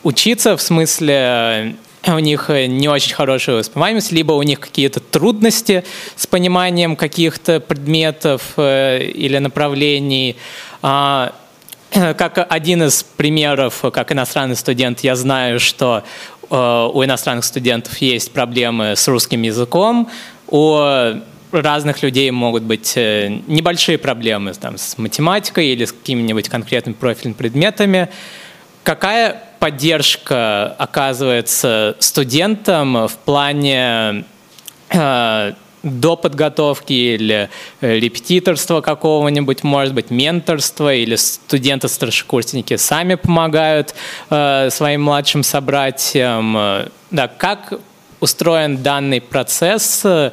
учиться, 0.02 0.56
в 0.56 0.62
смысле 0.62 1.76
у 2.06 2.18
них 2.18 2.48
не 2.48 2.88
очень 2.88 3.14
хорошая 3.14 3.56
воспринимаемость, 3.56 4.12
либо 4.12 4.32
у 4.32 4.42
них 4.42 4.60
какие-то 4.60 5.00
трудности 5.00 5.84
с 6.16 6.26
пониманием 6.26 6.96
каких-то 6.96 7.60
предметов 7.60 8.54
э, 8.56 9.04
или 9.04 9.38
направлений. 9.38 10.36
А, 10.82 11.32
как 11.92 12.46
один 12.50 12.84
из 12.84 13.02
примеров, 13.02 13.84
как 13.92 14.12
иностранный 14.12 14.56
студент, 14.56 15.00
я 15.00 15.14
знаю, 15.14 15.60
что 15.60 16.02
Э, 16.52 16.90
у 16.92 17.02
иностранных 17.02 17.46
студентов 17.46 17.96
есть 17.98 18.30
проблемы 18.32 18.94
с 18.94 19.08
русским 19.08 19.40
языком, 19.40 20.10
у 20.48 20.76
разных 21.50 22.02
людей 22.02 22.30
могут 22.30 22.62
быть 22.62 22.92
э, 22.96 23.40
небольшие 23.46 23.96
проблемы 23.96 24.52
там, 24.52 24.76
с 24.76 24.98
математикой 24.98 25.68
или 25.68 25.86
с 25.86 25.92
какими-нибудь 25.92 26.50
конкретными 26.50 26.94
профильными 26.94 27.36
предметами. 27.36 28.08
Какая 28.82 29.42
поддержка 29.62 30.74
оказывается 30.76 31.94
студентам 32.00 33.06
в 33.06 33.12
плане 33.24 34.24
э, 34.90 35.52
до 35.84 36.16
подготовки 36.16 36.92
или 36.92 37.48
э, 37.80 37.98
репетиторства 38.00 38.80
какого-нибудь, 38.80 39.62
может 39.62 39.94
быть, 39.94 40.10
менторство 40.10 40.92
или 40.92 41.14
студенты-старшекурсники 41.14 42.74
сами 42.74 43.14
помогают 43.14 43.94
э, 44.30 44.68
своим 44.72 45.04
младшим 45.04 45.44
собратьям. 45.44 46.88
Да, 47.12 47.28
как 47.28 47.74
устроен 48.18 48.82
данный 48.82 49.20
процесс, 49.20 50.00
э, 50.04 50.32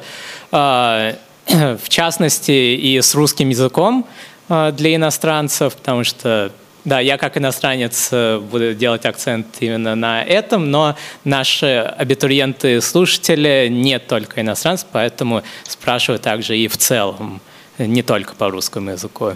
в 0.50 1.88
частности, 1.88 2.50
и 2.50 3.00
с 3.00 3.14
русским 3.14 3.50
языком 3.50 4.08
э, 4.48 4.72
для 4.76 4.96
иностранцев, 4.96 5.76
потому 5.76 6.02
что 6.02 6.50
да, 6.84 7.00
я 7.00 7.18
как 7.18 7.36
иностранец 7.36 8.08
э, 8.10 8.38
буду 8.38 8.74
делать 8.74 9.04
акцент 9.04 9.46
именно 9.60 9.94
на 9.94 10.22
этом, 10.22 10.70
но 10.70 10.94
наши 11.24 11.92
абитуриенты-слушатели 11.98 13.68
не 13.70 13.98
только 13.98 14.40
иностранцы, 14.40 14.86
поэтому 14.90 15.42
спрашиваю 15.64 16.18
также 16.18 16.56
и 16.56 16.68
в 16.68 16.78
целом, 16.78 17.40
не 17.78 18.02
только 18.02 18.34
по 18.34 18.50
русскому 18.50 18.90
языку. 18.90 19.32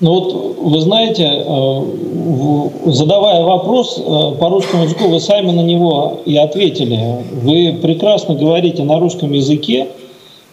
Ну 0.00 0.10
вот, 0.10 0.56
вы 0.58 0.80
знаете, 0.80 1.24
э, 1.24 2.90
задавая 2.90 3.42
вопрос 3.42 3.96
э, 3.98 4.02
по 4.40 4.48
русскому 4.48 4.84
языку, 4.84 5.08
вы 5.08 5.20
сами 5.20 5.52
на 5.52 5.62
него 5.62 6.20
и 6.26 6.36
ответили. 6.36 7.24
Вы 7.30 7.78
прекрасно 7.80 8.34
говорите 8.34 8.82
на 8.82 8.98
русском 8.98 9.30
языке, 9.30 9.86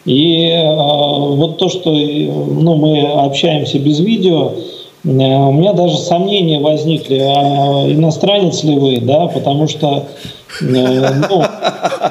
и 0.06 0.50
вот 0.66 1.58
то, 1.58 1.68
что 1.70 1.92
ну, 1.92 2.76
мы 2.76 3.02
общаемся 3.02 3.80
без 3.80 4.00
видео, 4.00 4.54
Э, 4.54 4.69
у 5.06 5.10
меня 5.10 5.72
даже 5.74 5.98
сомнения 5.98 6.60
возникли, 6.60 7.20
а 7.20 7.86
иностранец 7.90 8.64
ли 8.64 8.78
вы, 8.78 9.00
да, 9.00 9.28
потому 9.28 9.70
что 9.70 10.08
э, 10.62 10.64
ну, 11.30 11.44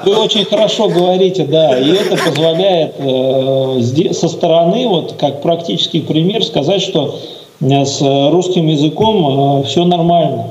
вы 0.07 0.17
очень 0.17 0.47
хорошо 0.47 0.89
говорите, 0.89 1.45
да, 1.45 1.79
и 1.79 1.91
это 1.91 2.17
позволяет 2.17 2.95
э, 2.99 4.13
со 4.13 4.29
стороны, 4.29 4.89
вот 4.89 5.17
как 5.19 5.43
практический 5.43 6.01
пример, 6.01 6.43
сказать, 6.43 6.81
что 6.81 7.17
с 7.61 8.31
русским 8.31 8.69
языком 8.69 9.65
все 9.65 9.85
нормально. 9.85 10.51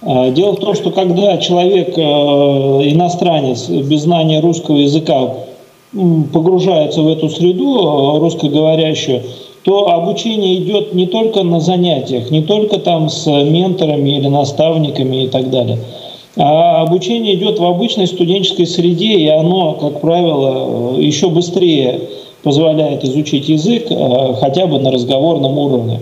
Дело 0.00 0.52
в 0.52 0.60
том, 0.60 0.74
что 0.74 0.92
когда 0.92 1.36
человек, 1.38 1.98
иностранец, 1.98 3.68
без 3.68 4.02
знания 4.02 4.40
русского 4.40 4.76
языка 4.76 5.34
погружается 5.92 7.02
в 7.02 7.08
эту 7.08 7.28
среду 7.28 8.20
русскоговорящую, 8.20 9.24
то 9.64 9.90
обучение 9.90 10.56
идет 10.56 10.94
не 10.94 11.06
только 11.06 11.42
на 11.42 11.60
занятиях, 11.60 12.30
не 12.30 12.42
только 12.42 12.78
там 12.78 13.08
с 13.08 13.26
менторами 13.26 14.10
или 14.10 14.28
наставниками 14.28 15.24
и 15.24 15.28
так 15.28 15.50
далее, 15.50 15.78
а 16.36 16.82
обучение 16.82 17.34
идет 17.34 17.58
в 17.58 17.64
обычной 17.64 18.06
студенческой 18.06 18.66
среде, 18.66 19.18
и 19.18 19.26
оно, 19.28 19.72
как 19.74 20.00
правило, 20.00 20.96
еще 20.98 21.28
быстрее 21.28 22.00
позволяет 22.42 23.04
изучить 23.04 23.48
язык 23.48 23.86
э, 23.90 24.34
хотя 24.40 24.66
бы 24.66 24.78
на 24.78 24.90
разговорном 24.90 25.58
уровне. 25.58 26.00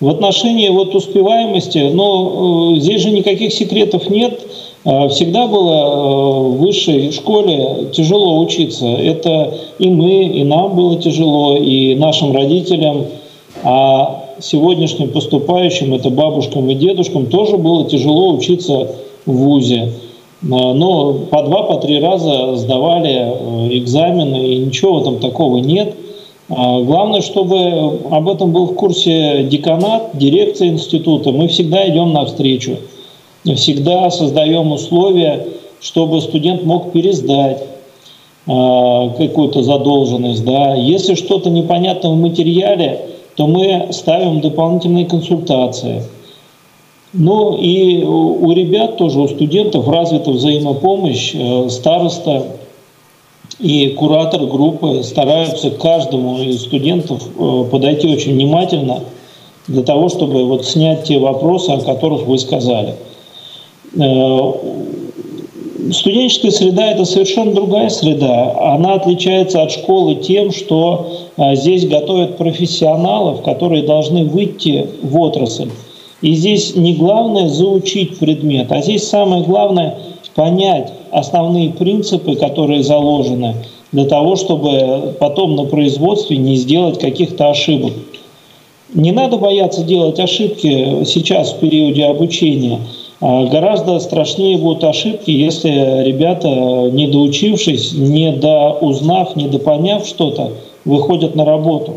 В 0.00 0.08
отношении 0.08 0.68
вот 0.68 0.94
успеваемости, 0.94 1.90
но 1.92 2.74
э, 2.76 2.80
здесь 2.80 3.02
же 3.02 3.10
никаких 3.10 3.52
секретов 3.52 4.08
нет. 4.08 4.40
Э, 4.86 5.08
всегда 5.08 5.48
было 5.48 5.74
э, 5.74 6.48
в 6.48 6.58
высшей 6.58 7.10
школе 7.10 7.88
тяжело 7.92 8.38
учиться. 8.38 8.86
Это 8.86 9.52
и 9.80 9.90
мы, 9.90 10.24
и 10.26 10.44
нам 10.44 10.76
было 10.76 10.96
тяжело, 10.96 11.56
и 11.56 11.96
нашим 11.96 12.32
родителям. 12.32 13.06
А 13.64 14.26
сегодняшним 14.38 15.10
поступающим, 15.10 15.92
это 15.92 16.10
бабушкам 16.10 16.70
и 16.70 16.74
дедушкам, 16.74 17.26
тоже 17.26 17.56
было 17.56 17.84
тяжело 17.86 18.32
учиться 18.32 18.92
в 19.24 19.32
ВУЗе. 19.32 19.92
Но 20.42 21.14
по 21.30 21.42
два, 21.42 21.62
по 21.62 21.76
три 21.76 21.98
раза 21.98 22.54
сдавали 22.56 23.32
экзамены, 23.70 24.46
и 24.46 24.58
ничего 24.58 25.00
там 25.00 25.18
такого 25.18 25.56
нет. 25.56 25.94
Главное, 26.48 27.22
чтобы 27.22 27.98
об 28.10 28.28
этом 28.28 28.52
был 28.52 28.66
в 28.66 28.74
курсе 28.74 29.42
деканат, 29.44 30.10
дирекция 30.12 30.68
института. 30.68 31.32
Мы 31.32 31.48
всегда 31.48 31.88
идем 31.88 32.12
навстречу, 32.12 32.76
всегда 33.54 34.10
создаем 34.10 34.72
условия, 34.72 35.46
чтобы 35.80 36.20
студент 36.20 36.64
мог 36.64 36.92
пересдать 36.92 37.62
какую-то 38.46 39.62
задолженность. 39.64 40.44
Да. 40.44 40.74
Если 40.76 41.14
что-то 41.14 41.50
непонятно 41.50 42.10
в 42.10 42.16
материале, 42.16 43.00
то 43.34 43.46
мы 43.46 43.88
ставим 43.90 44.40
дополнительные 44.40 45.06
консультации. 45.06 46.04
Ну 47.12 47.56
и 47.56 48.02
у 48.04 48.50
ребят 48.52 48.98
тоже, 48.98 49.20
у 49.20 49.28
студентов 49.28 49.88
развита 49.88 50.30
взаимопомощь. 50.30 51.32
Э, 51.34 51.68
староста 51.70 52.46
и 53.58 53.88
куратор 53.90 54.44
группы 54.44 55.02
стараются 55.02 55.70
каждому 55.70 56.38
из 56.42 56.62
студентов 56.62 57.22
э, 57.38 57.64
подойти 57.70 58.08
очень 58.08 58.34
внимательно 58.34 59.00
для 59.66 59.82
того, 59.82 60.08
чтобы 60.08 60.44
вот 60.44 60.66
снять 60.66 61.04
те 61.04 61.18
вопросы, 61.18 61.70
о 61.70 61.80
которых 61.80 62.26
вы 62.26 62.38
сказали. 62.38 62.96
Э, 63.94 64.52
студенческая 65.92 66.50
среда– 66.50 66.90
это 66.92 67.04
совершенно 67.04 67.52
другая 67.52 67.88
среда. 67.88 68.74
Она 68.74 68.94
отличается 68.94 69.62
от 69.62 69.70
школы 69.72 70.16
тем, 70.16 70.52
что 70.52 71.06
а, 71.36 71.54
здесь 71.54 71.86
готовят 71.86 72.36
профессионалов, 72.36 73.42
которые 73.42 73.82
должны 73.82 74.24
выйти 74.24 74.88
в 75.02 75.18
отрасль. 75.20 75.70
И 76.22 76.34
здесь 76.34 76.74
не 76.74 76.94
главное 76.94 77.48
заучить 77.48 78.18
предмет, 78.18 78.72
а 78.72 78.80
здесь 78.80 79.06
самое 79.06 79.44
главное 79.44 79.98
понять 80.34 80.92
основные 81.12 81.70
принципы, 81.70 82.36
которые 82.36 82.82
заложены, 82.82 83.54
для 83.92 84.06
того, 84.06 84.36
чтобы 84.36 85.14
потом 85.20 85.56
на 85.56 85.64
производстве 85.64 86.36
не 86.36 86.56
сделать 86.56 86.98
каких-то 86.98 87.50
ошибок. 87.50 87.92
Не 88.94 89.12
надо 89.12 89.36
бояться 89.36 89.82
делать 89.82 90.18
ошибки 90.18 91.04
сейчас 91.04 91.52
в 91.52 91.58
периоде 91.58 92.04
обучения– 92.04 92.80
гораздо 93.20 93.98
страшнее 94.00 94.58
будут 94.58 94.84
ошибки, 94.84 95.30
если 95.30 96.04
ребята, 96.04 96.48
не 96.90 97.06
доучившись, 97.06 97.92
не 97.92 98.32
доузнав, 98.32 99.36
не 99.36 99.48
допоняв 99.48 100.06
что-то, 100.06 100.52
выходят 100.84 101.34
на 101.34 101.44
работу. 101.44 101.94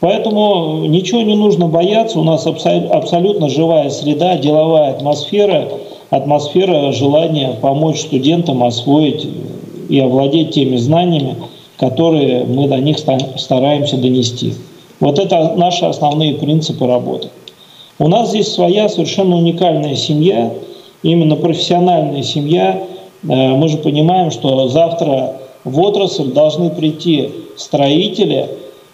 Поэтому 0.00 0.86
ничего 0.86 1.20
не 1.20 1.36
нужно 1.36 1.68
бояться, 1.68 2.18
у 2.18 2.24
нас 2.24 2.46
абсолютно 2.46 3.50
живая 3.50 3.90
среда, 3.90 4.36
деловая 4.38 4.92
атмосфера, 4.92 5.68
атмосфера 6.08 6.90
желания 6.92 7.54
помочь 7.60 8.00
студентам 8.00 8.64
освоить 8.64 9.28
и 9.90 10.00
овладеть 10.00 10.52
теми 10.52 10.76
знаниями, 10.76 11.36
которые 11.76 12.44
мы 12.44 12.66
до 12.66 12.78
них 12.78 12.98
стараемся 12.98 13.98
донести. 13.98 14.54
Вот 15.00 15.18
это 15.18 15.54
наши 15.56 15.84
основные 15.84 16.34
принципы 16.34 16.86
работы. 16.86 17.28
У 18.00 18.08
нас 18.08 18.30
здесь 18.30 18.48
своя 18.48 18.88
совершенно 18.88 19.36
уникальная 19.36 19.94
семья, 19.94 20.54
именно 21.02 21.36
профессиональная 21.36 22.22
семья. 22.22 22.82
Э, 23.22 23.26
мы 23.26 23.68
же 23.68 23.76
понимаем, 23.76 24.30
что 24.30 24.68
завтра 24.68 25.34
в 25.64 25.78
отрасль 25.78 26.32
должны 26.32 26.70
прийти 26.70 27.28
строители, 27.58 28.38
э, 28.38 28.46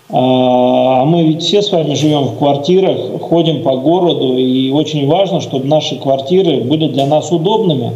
а 0.09 1.05
мы 1.05 1.23
ведь 1.23 1.45
все 1.45 1.63
с 1.63 1.71
вами 1.71 1.95
живем 1.95 2.25
в 2.25 2.39
квартирах, 2.39 3.21
ходим 3.21 3.63
по 3.63 3.77
городу, 3.77 4.37
и 4.37 4.73
очень 4.73 5.07
важно, 5.07 5.41
чтобы 5.41 5.69
наши 5.69 5.95
квартиры 6.01 6.63
были 6.63 6.89
для 6.89 7.07
нас 7.07 7.31
удобными. 7.31 7.93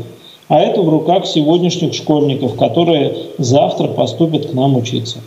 А 0.46 0.61
это 0.61 0.81
в 0.81 0.88
руках 0.88 1.27
сегодняшних 1.27 1.92
школьников, 1.92 2.55
которые 2.55 3.16
завтра 3.37 3.88
поступят 3.88 4.46
к 4.46 4.53
нам 4.53 4.77
учиться. 4.77 5.18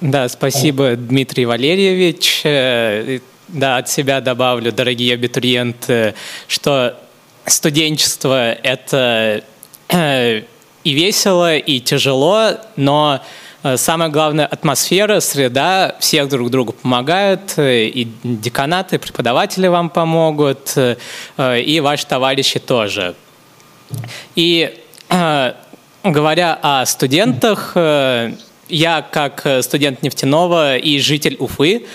Да, 0.00 0.28
спасибо, 0.28 0.96
Дмитрий 0.96 1.46
Валерьевич. 1.46 2.42
Да, 3.52 3.78
от 3.78 3.88
себя 3.88 4.20
добавлю, 4.20 4.70
дорогие 4.70 5.14
абитуриенты, 5.14 6.14
что 6.46 6.96
студенчество— 7.46 8.52
это 8.62 9.42
э, 9.88 10.42
и 10.84 10.92
весело, 10.92 11.56
и 11.56 11.80
тяжело, 11.80 12.52
но 12.76 13.20
э, 13.64 13.76
самое 13.76 14.08
главное— 14.08 14.46
атмосфера, 14.50 15.18
среда, 15.18 15.96
всех 15.98 16.28
друг 16.28 16.50
другу 16.50 16.74
помогают, 16.74 17.54
э, 17.56 17.86
и 17.86 18.08
деканаты, 18.22 18.96
и 18.96 18.98
преподаватели 19.00 19.66
вам 19.66 19.90
помогут, 19.90 20.76
и 21.36 21.80
ваши 21.82 22.06
товарищи 22.06 22.60
тоже. 22.60 23.16
И 24.36 24.78
говоря 26.04 26.56
о 26.62 26.86
студентах, 26.86 27.72
я 28.68 29.02
как 29.02 29.44
студент 29.62 30.04
нефтяного 30.04 30.76
и 30.76 31.00
житель 31.00 31.34
Уфы 31.40 31.86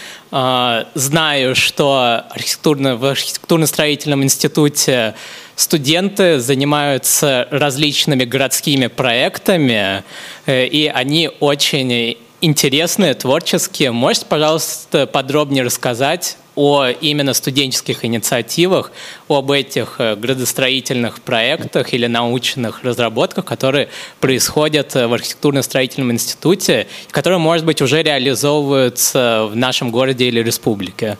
знаю, 0.95 1.55
что 1.55 2.23
архитектурно, 2.29 2.97
в 2.97 3.05
архитектурно-строительном 3.05 4.21
институте 4.21 5.15
студенты 5.55 6.39
занимаются 6.39 7.47
различными 7.51 8.25
городскими 8.25 8.87
проектами, 8.87 10.03
э, 10.45 10.65
и 10.65 10.87
они 10.87 11.29
очень 11.39 12.17
интересные, 12.41 13.13
творческие. 13.13 13.91
Можете, 13.91 14.25
пожалуйста, 14.25 15.07
подробнее 15.07 15.63
рассказать 15.63 16.37
о 16.55 16.87
именно 16.87 17.33
студенческих 17.33 18.05
инициативах, 18.05 18.91
об 19.27 19.51
этих 19.51 19.95
э, 19.99 20.15
градостроительных 20.15 21.21
проектах 21.21 21.93
или 21.93 22.07
научных 22.07 22.83
разработках, 22.83 23.45
которые 23.45 23.89
происходят 24.19 24.95
э, 24.95 25.07
в 25.07 25.13
архитектурно-строительном 25.13 26.11
институте, 26.11 26.87
которые, 27.11 27.39
может 27.39 27.65
быть, 27.65 27.81
уже 27.81 28.01
реализовываются 28.01 29.47
в 29.51 29.55
нашем 29.55 29.91
городе 29.91 30.25
или 30.25 30.41
республике? 30.41 31.17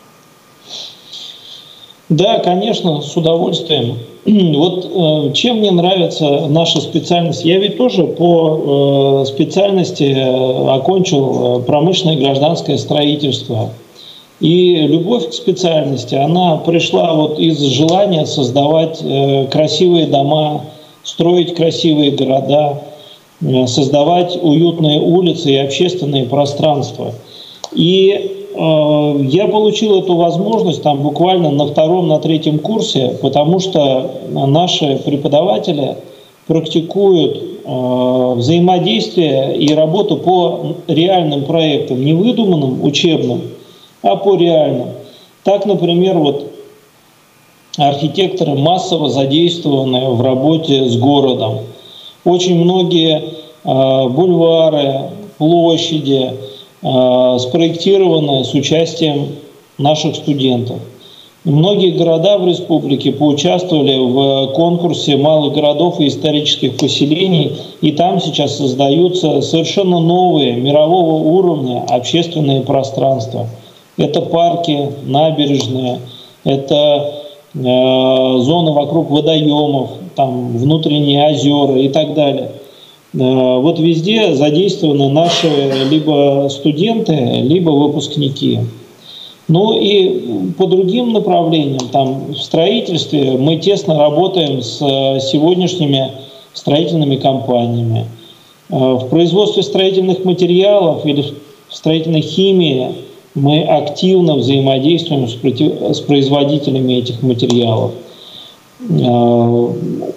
Да, 2.08 2.38
конечно, 2.38 3.02
с 3.02 3.16
удовольствием. 3.16 3.98
Вот 4.56 4.84
э, 4.84 5.32
чем 5.34 5.58
мне 5.58 5.70
нравится 5.70 6.46
наша 6.48 6.80
специальность? 6.80 7.44
Я 7.44 7.58
ведь 7.58 7.76
тоже 7.76 8.04
по 8.04 9.24
специальности 9.26 10.16
окончил 10.68 11.62
промышленное 11.62 12.16
гражданское 12.16 12.78
строительство. 12.78 13.70
И 14.40 14.86
любовь 14.86 15.30
к 15.30 15.32
специальности, 15.32 16.14
она 16.14 16.56
пришла 16.56 17.14
вот 17.14 17.38
из 17.38 17.58
желания 17.58 18.26
создавать 18.26 19.00
э, 19.02 19.46
красивые 19.46 20.06
дома, 20.06 20.62
строить 21.04 21.54
красивые 21.54 22.10
города, 22.10 22.82
э, 23.40 23.66
создавать 23.66 24.38
уютные 24.40 25.00
улицы 25.00 25.52
и 25.52 25.56
общественные 25.56 26.26
пространства. 26.26 27.14
И 27.72 28.10
э, 28.54 29.20
я 29.22 29.46
получил 29.48 30.00
эту 30.00 30.16
возможность 30.16 30.82
там 30.82 31.02
буквально 31.02 31.50
на 31.50 31.66
втором, 31.66 32.08
на 32.08 32.18
третьем 32.18 32.58
курсе, 32.58 33.16
потому 33.22 33.58
что 33.58 34.10
наши 34.30 35.00
преподаватели 35.02 35.96
практикуют 36.46 37.42
э, 37.64 38.34
взаимодействие 38.36 39.56
и 39.56 39.72
работу 39.72 40.18
по 40.18 40.76
реальным 40.88 41.44
проектам, 41.44 42.04
не 42.04 42.12
выдуманным, 42.12 42.84
учебным, 42.84 43.40
а 44.06 44.16
по 44.16 44.36
реальным. 44.36 44.90
Так, 45.42 45.66
например, 45.66 46.16
вот 46.18 46.46
архитекторы 47.76 48.54
массово 48.54 49.10
задействованы 49.10 50.10
в 50.10 50.22
работе 50.22 50.88
с 50.88 50.96
городом. 50.96 51.58
Очень 52.24 52.56
многие 52.56 53.22
э, 53.64 54.08
бульвары, 54.08 55.10
площади 55.38 56.32
э, 56.82 57.38
спроектированы 57.40 58.44
с 58.44 58.54
участием 58.54 59.36
наших 59.76 60.16
студентов. 60.16 60.78
Многие 61.44 61.90
города 61.90 62.38
в 62.38 62.46
республике 62.46 63.12
поучаствовали 63.12 63.98
в 63.98 64.52
конкурсе 64.54 65.16
малых 65.16 65.52
городов 65.52 66.00
и 66.00 66.08
исторических 66.08 66.76
поселений, 66.76 67.52
и 67.80 67.92
там 67.92 68.20
сейчас 68.20 68.56
создаются 68.56 69.42
совершенно 69.42 70.00
новые 70.00 70.54
мирового 70.54 71.22
уровня 71.22 71.84
общественные 71.88 72.62
пространства– 72.62 73.48
это 73.96 74.20
парки, 74.20 74.90
набережные, 75.04 76.00
это 76.44 77.12
э, 77.54 77.58
зоны 77.58 78.72
вокруг 78.72 79.10
водоемов, 79.10 79.90
там 80.14 80.56
внутренние 80.56 81.30
озера 81.30 81.78
и 81.78 81.88
так 81.88 82.14
далее. 82.14 82.52
Э, 83.14 83.58
вот 83.58 83.78
везде 83.78 84.34
задействованы 84.34 85.08
наши 85.08 85.48
либо 85.90 86.48
студенты, 86.50 87.14
либо 87.14 87.70
выпускники. 87.70 88.60
Ну 89.48 89.78
и 89.78 90.52
по 90.58 90.66
другим 90.66 91.12
направлениям, 91.12 91.88
там 91.92 92.32
в 92.32 92.36
строительстве 92.36 93.36
мы 93.38 93.56
тесно 93.56 93.96
работаем 93.96 94.60
с 94.60 94.78
сегодняшними 94.78 96.10
строительными 96.52 97.16
компаниями. 97.16 98.06
Э, 98.68 98.74
в 98.74 99.08
производстве 99.08 99.62
строительных 99.62 100.24
материалов 100.24 101.06
или 101.06 101.22
в 101.68 101.74
строительной 101.74 102.22
химии 102.22 102.88
мы 103.36 103.62
активно 103.62 104.36
взаимодействуем 104.36 105.28
с 105.28 106.00
производителями 106.00 106.94
этих 106.94 107.22
материалов. 107.22 107.92
Э, 108.80 109.68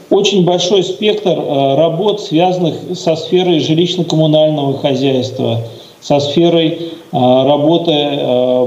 очень 0.10 0.46
большой 0.46 0.84
спектр 0.84 1.32
э, 1.32 1.76
работ, 1.76 2.22
связанных 2.22 2.76
со 2.96 3.18
сферой 3.18 3.60
жилищно-коммунального 3.60 4.80
хозяйства, 4.80 5.60
со 6.02 6.20
сферой 6.22 6.94
работы 7.12 7.92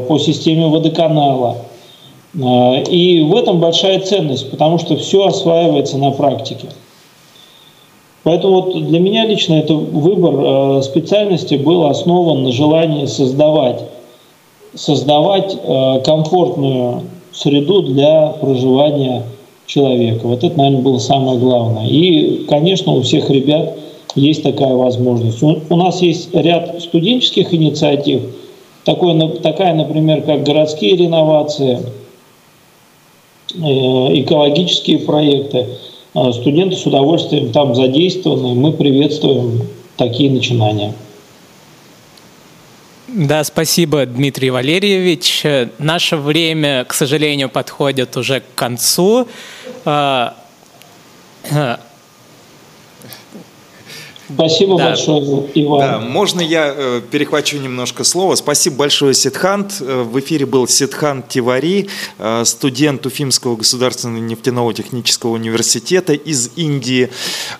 по 0.06 0.18
системе 0.18 0.66
водоканала. 0.66 1.56
И 2.34 3.22
в 3.22 3.36
этом 3.36 3.60
большая 3.60 4.00
ценность, 4.00 4.50
потому 4.50 4.78
что 4.78 4.96
все 4.96 5.26
осваивается 5.26 5.96
на 5.96 6.10
практике. 6.10 6.66
Поэтому 8.24 8.60
вот 8.60 8.84
для 8.86 8.98
меня 8.98 9.24
лично 9.24 9.54
это 9.54 9.74
выбор 9.74 10.82
специальности 10.82 11.54
был 11.54 11.86
основан 11.86 12.42
на 12.42 12.52
желании 12.52 13.06
создавать 13.06 13.82
создавать 14.74 15.56
э, 15.62 16.00
комфортную 16.04 17.02
среду 17.32 17.82
для 17.82 18.28
проживания 18.40 19.24
человека. 19.66 20.26
Вот 20.26 20.44
это, 20.44 20.56
наверное, 20.56 20.82
было 20.82 20.98
самое 20.98 21.38
главное. 21.38 21.86
И, 21.86 22.44
конечно, 22.48 22.92
у 22.92 23.02
всех 23.02 23.30
ребят 23.30 23.76
есть 24.14 24.42
такая 24.42 24.74
возможность. 24.74 25.42
У, 25.42 25.76
нас 25.76 26.02
есть 26.02 26.34
ряд 26.34 26.82
студенческих 26.82 27.54
инициатив, 27.54 28.22
такой, 28.84 29.18
такая, 29.42 29.74
например, 29.74 30.22
как 30.22 30.42
городские 30.42 30.96
реновации, 30.96 31.78
э, 33.54 33.60
экологические 33.60 34.98
проекты. 34.98 35.66
Э, 36.14 36.32
студенты 36.32 36.76
с 36.76 36.84
удовольствием 36.84 37.52
там 37.52 37.74
задействованы. 37.74 38.54
Мы 38.54 38.72
приветствуем 38.72 39.62
такие 39.96 40.30
начинания. 40.30 40.92
Да, 43.14 43.44
спасибо, 43.44 44.06
Дмитрий 44.06 44.48
Валерьевич. 44.48 45.44
Наше 45.76 46.16
время, 46.16 46.86
к 46.86 46.94
сожалению, 46.94 47.50
подходит 47.50 48.16
уже 48.16 48.40
к 48.40 48.54
концу. 48.54 49.28
Спасибо 54.34 54.78
да. 54.78 54.90
большое, 54.90 55.46
Иван. 55.54 55.80
Да, 55.80 55.98
можно 56.00 56.40
я 56.40 56.72
э, 56.74 57.00
перехвачу 57.10 57.58
немножко 57.58 58.04
слово? 58.04 58.34
Спасибо 58.34 58.76
большое, 58.76 59.14
Сидхант. 59.14 59.80
Э, 59.80 60.02
в 60.02 60.18
эфире 60.20 60.46
был 60.46 60.66
Сидхант 60.68 61.28
Тивари, 61.28 61.88
э, 62.18 62.44
студент 62.44 63.04
Уфимского 63.06 63.56
государственного 63.56 64.20
нефтяного 64.20 64.72
технического 64.74 65.32
университета 65.32 66.12
из 66.12 66.50
Индии. 66.56 67.10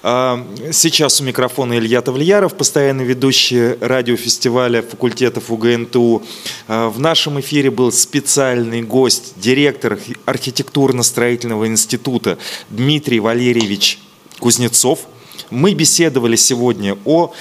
Э, 0.03 0.37
сейчас 0.73 1.21
у 1.21 1.25
микрофона 1.25 1.79
Илья 1.79 2.01
Тавлияров, 2.01 2.55
постоянный 2.55 3.05
ведущий 3.05 3.77
радиофестиваля 3.81 4.83
факультетов 4.83 5.51
УГНТУ. 5.51 6.23
Э, 6.69 6.87
в 6.89 6.99
нашем 7.01 7.41
эфире 7.41 7.71
был 7.71 7.93
специальный 7.93 8.83
гость, 8.83 9.35
директор 9.37 9.99
архитектурно-строительного 10.27 11.67
института 11.67 12.39
Дмитрий 12.71 13.21
Валерьевич 13.21 13.99
Кузнецов– 14.39 15.01
мы 15.53 15.75
беседовали 15.75 16.37
сегодня 16.37 16.97
о 17.05 17.33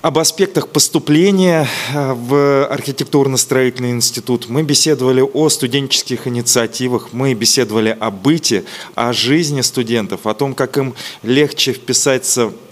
об 0.00 0.18
аспектах 0.18 0.68
поступления 0.68 1.68
э, 1.92 2.12
в 2.12 2.66
архитектурно-строительный 2.68 3.90
институт. 3.90 4.48
Мы 4.48 4.62
беседовали 4.62 5.20
о 5.20 5.48
студенческих 5.48 6.28
инициативах, 6.28 7.08
мы 7.12 7.34
беседовали 7.34 7.96
о 7.98 8.10
быте, 8.10 8.64
о 8.94 9.12
жизни 9.12 9.60
студентов, 9.60 10.26
о 10.26 10.34
том, 10.34 10.54
как 10.54 10.78
им 10.78 10.94
легче 11.24 11.72
вписаться 11.72 12.46
в 12.46 12.67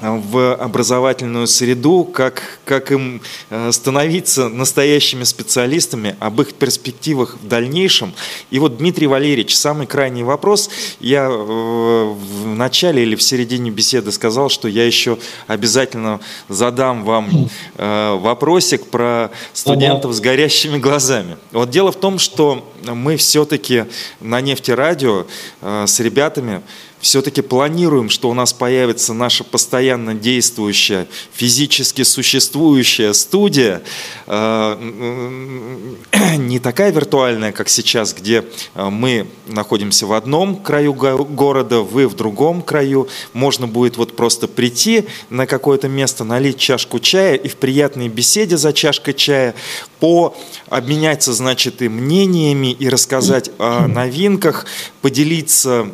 образовательную 0.00 1.46
среду, 1.46 2.04
как, 2.04 2.60
как 2.64 2.90
им 2.92 3.20
э, 3.50 3.70
становиться 3.72 4.48
настоящими 4.48 5.24
специалистами, 5.24 6.16
об 6.20 6.40
их 6.40 6.54
перспективах 6.54 7.36
в 7.40 7.46
дальнейшем. 7.46 8.14
И 8.50 8.58
вот, 8.58 8.78
Дмитрий 8.78 9.06
Валерьевич, 9.06 9.56
самый 9.56 9.86
крайний 9.86 10.22
вопрос. 10.22 10.70
Я 11.00 11.28
э, 11.28 11.30
в 11.30 12.46
начале 12.46 13.02
или 13.02 13.14
в 13.14 13.22
середине 13.22 13.70
беседы 13.70 14.10
сказал, 14.12 14.48
что 14.48 14.68
я 14.68 14.86
еще 14.86 15.18
обязательно 15.46 16.20
задам 16.48 17.04
вам 17.04 17.50
э, 17.76 18.18
вопросик 18.20 18.86
про 18.86 19.30
студентов 19.52 20.12
с 20.12 20.20
горящими 20.20 20.78
глазами. 20.78 21.36
Вот 21.52 21.70
дело 21.70 21.92
в 21.92 21.96
том, 21.96 22.18
что 22.18 22.66
мы 22.84 23.16
все-таки 23.16 23.84
на 24.20 24.40
нефтерадио 24.40 25.26
с 25.60 26.00
ребятами 26.00 26.62
все-таки 27.00 27.40
планируем, 27.40 28.10
что 28.10 28.28
у 28.28 28.34
нас 28.34 28.52
появится 28.52 29.14
наша 29.14 29.42
постоянно 29.42 30.14
действующая, 30.14 31.06
физически 31.32 32.02
существующая 32.02 33.14
студия, 33.14 33.82
э, 34.26 35.96
не 36.36 36.58
такая 36.58 36.92
виртуальная, 36.92 37.52
как 37.52 37.68
сейчас, 37.68 38.12
где 38.12 38.44
э, 38.74 38.88
мы 38.90 39.26
находимся 39.46 40.06
в 40.06 40.12
одном 40.12 40.56
краю 40.56 40.92
города, 40.92 41.80
вы 41.80 42.06
в 42.06 42.14
другом 42.14 42.62
краю. 42.62 43.08
Можно 43.32 43.66
будет 43.66 43.96
вот 43.96 44.14
просто 44.14 44.46
прийти 44.46 45.06
на 45.30 45.46
какое-то 45.46 45.88
место, 45.88 46.24
налить 46.24 46.58
чашку 46.58 46.98
чая 46.98 47.34
и 47.34 47.48
в 47.48 47.56
приятной 47.56 48.08
беседе 48.08 48.56
за 48.56 48.72
чашкой 48.72 49.14
чая 49.14 49.54
по 50.00 50.36
обменяться, 50.68 51.32
значит, 51.32 51.80
и 51.82 51.88
мнениями, 51.88 52.72
и 52.72 52.88
рассказать 52.88 53.50
о 53.58 53.86
новинках, 53.88 54.66
поделиться 55.00 55.90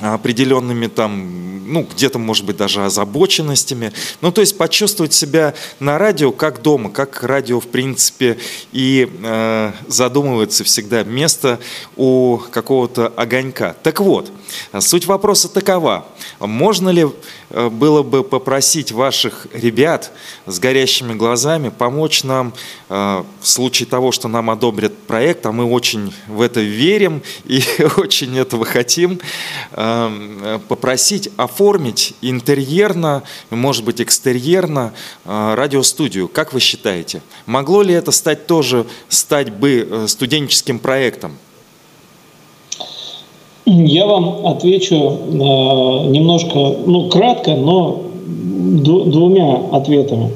определенными 0.00 0.88
там, 0.88 1.72
ну, 1.72 1.82
где-то, 1.82 2.18
может 2.18 2.44
быть, 2.44 2.56
даже 2.56 2.84
озабоченностями. 2.84 3.92
Ну, 4.20 4.32
то 4.32 4.40
есть 4.40 4.58
почувствовать 4.58 5.12
себя 5.12 5.54
на 5.80 5.98
радио 5.98 6.32
как 6.32 6.62
дома, 6.62 6.90
как 6.90 7.22
радио, 7.22 7.60
в 7.60 7.68
принципе, 7.68 8.38
и 8.72 9.08
э, 9.22 9.72
задумывается 9.86 10.64
всегда 10.64 11.04
место 11.04 11.60
у 11.96 12.38
какого-то 12.38 13.12
огонька. 13.16 13.76
Так 13.82 14.00
вот, 14.00 14.32
суть 14.80 15.06
вопроса 15.06 15.48
такова. 15.48 16.06
Можно 16.40 16.90
ли 16.90 17.06
было 17.70 18.02
бы 18.02 18.24
попросить 18.24 18.92
ваших 18.92 19.46
ребят 19.52 20.12
с 20.46 20.58
горящими 20.58 21.14
глазами 21.14 21.70
помочь 21.70 22.24
нам 22.24 22.52
э, 22.88 23.24
в 23.40 23.46
случае 23.46 23.86
того, 23.86 24.12
что 24.12 24.28
нам 24.28 24.50
одобрят 24.50 24.96
проект, 25.06 25.46
а 25.46 25.52
мы 25.52 25.64
очень 25.64 26.12
в 26.28 26.40
это 26.40 26.60
верим 26.60 27.22
и 27.44 27.62
очень 27.96 28.36
этого 28.38 28.64
хотим, 28.64 29.20
э, 29.72 29.94
Эм, 29.94 30.60
попросить 30.68 31.30
оформить 31.36 32.14
интерьерно, 32.20 33.22
может 33.50 33.84
быть, 33.84 34.00
экстерьерно 34.00 34.94
э, 35.24 35.54
радиостудию. 35.54 36.28
Как 36.28 36.52
вы 36.52 36.60
считаете, 36.60 37.22
могло 37.46 37.82
ли 37.82 37.94
это 37.94 38.10
стать 38.10 38.46
тоже, 38.46 38.86
стать 39.08 39.52
бы 39.52 39.86
э, 39.88 40.06
студенческим 40.08 40.78
проектом? 40.78 41.36
Я 43.66 44.06
вам 44.06 44.46
отвечу 44.46 44.94
э, 44.94 45.34
немножко, 46.08 46.74
ну, 46.86 47.08
кратко, 47.08 47.54
но 47.54 48.00
двумя 48.24 49.60
ответами. 49.72 50.30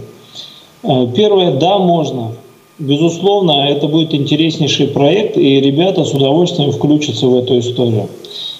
Первое, 1.15 1.53
да, 1.59 1.79
можно. 1.79 2.33
Безусловно, 2.79 3.67
это 3.69 3.89
будет 3.89 4.15
интереснейший 4.15 4.87
проект, 4.87 5.37
и 5.37 5.61
ребята 5.61 6.05
с 6.05 6.15
удовольствием 6.15 6.71
включатся 6.71 7.27
в 7.27 7.35
эту 7.35 7.59
историю. 7.59 8.09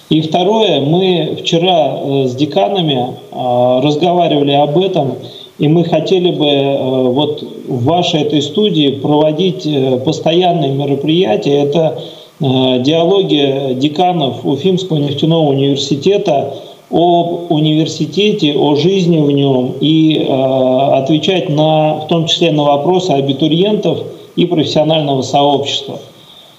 И 0.09 0.19
второе, 0.21 0.81
мы 0.81 1.37
вчера 1.39 1.99
э, 2.01 2.27
с 2.27 2.35
деканами 2.35 3.13
э, 3.31 3.79
разговаривали 3.81 4.51
об 4.51 4.77
этом, 4.77 5.13
и 5.57 5.69
мы 5.69 5.85
хотели 5.85 6.31
бы 6.31 6.47
э, 6.47 7.03
вот 7.09 7.43
в 7.67 7.85
вашей 7.85 8.23
этой 8.23 8.41
студии 8.41 8.89
проводить 8.89 9.65
постоянные 10.03 10.71
мероприятия. 10.71 11.61
Это 11.61 12.01
диалоги 12.39 13.73
деканов 13.73 14.45
Уфимского 14.45 14.97
нефтяного 14.97 15.49
университета 15.49 16.53
об 16.89 17.51
университете, 17.51 18.55
о 18.55 18.75
жизни 18.75 19.19
в 19.19 19.29
нем 19.29 19.73
и 19.79 20.25
отвечать 20.27 21.49
на, 21.49 21.95
в 21.99 22.07
том 22.07 22.25
числе 22.25 22.51
на 22.51 22.63
вопросы 22.63 23.11
абитуриентов 23.11 23.99
и 24.35 24.45
профессионального 24.45 25.21
сообщества. 25.21 25.99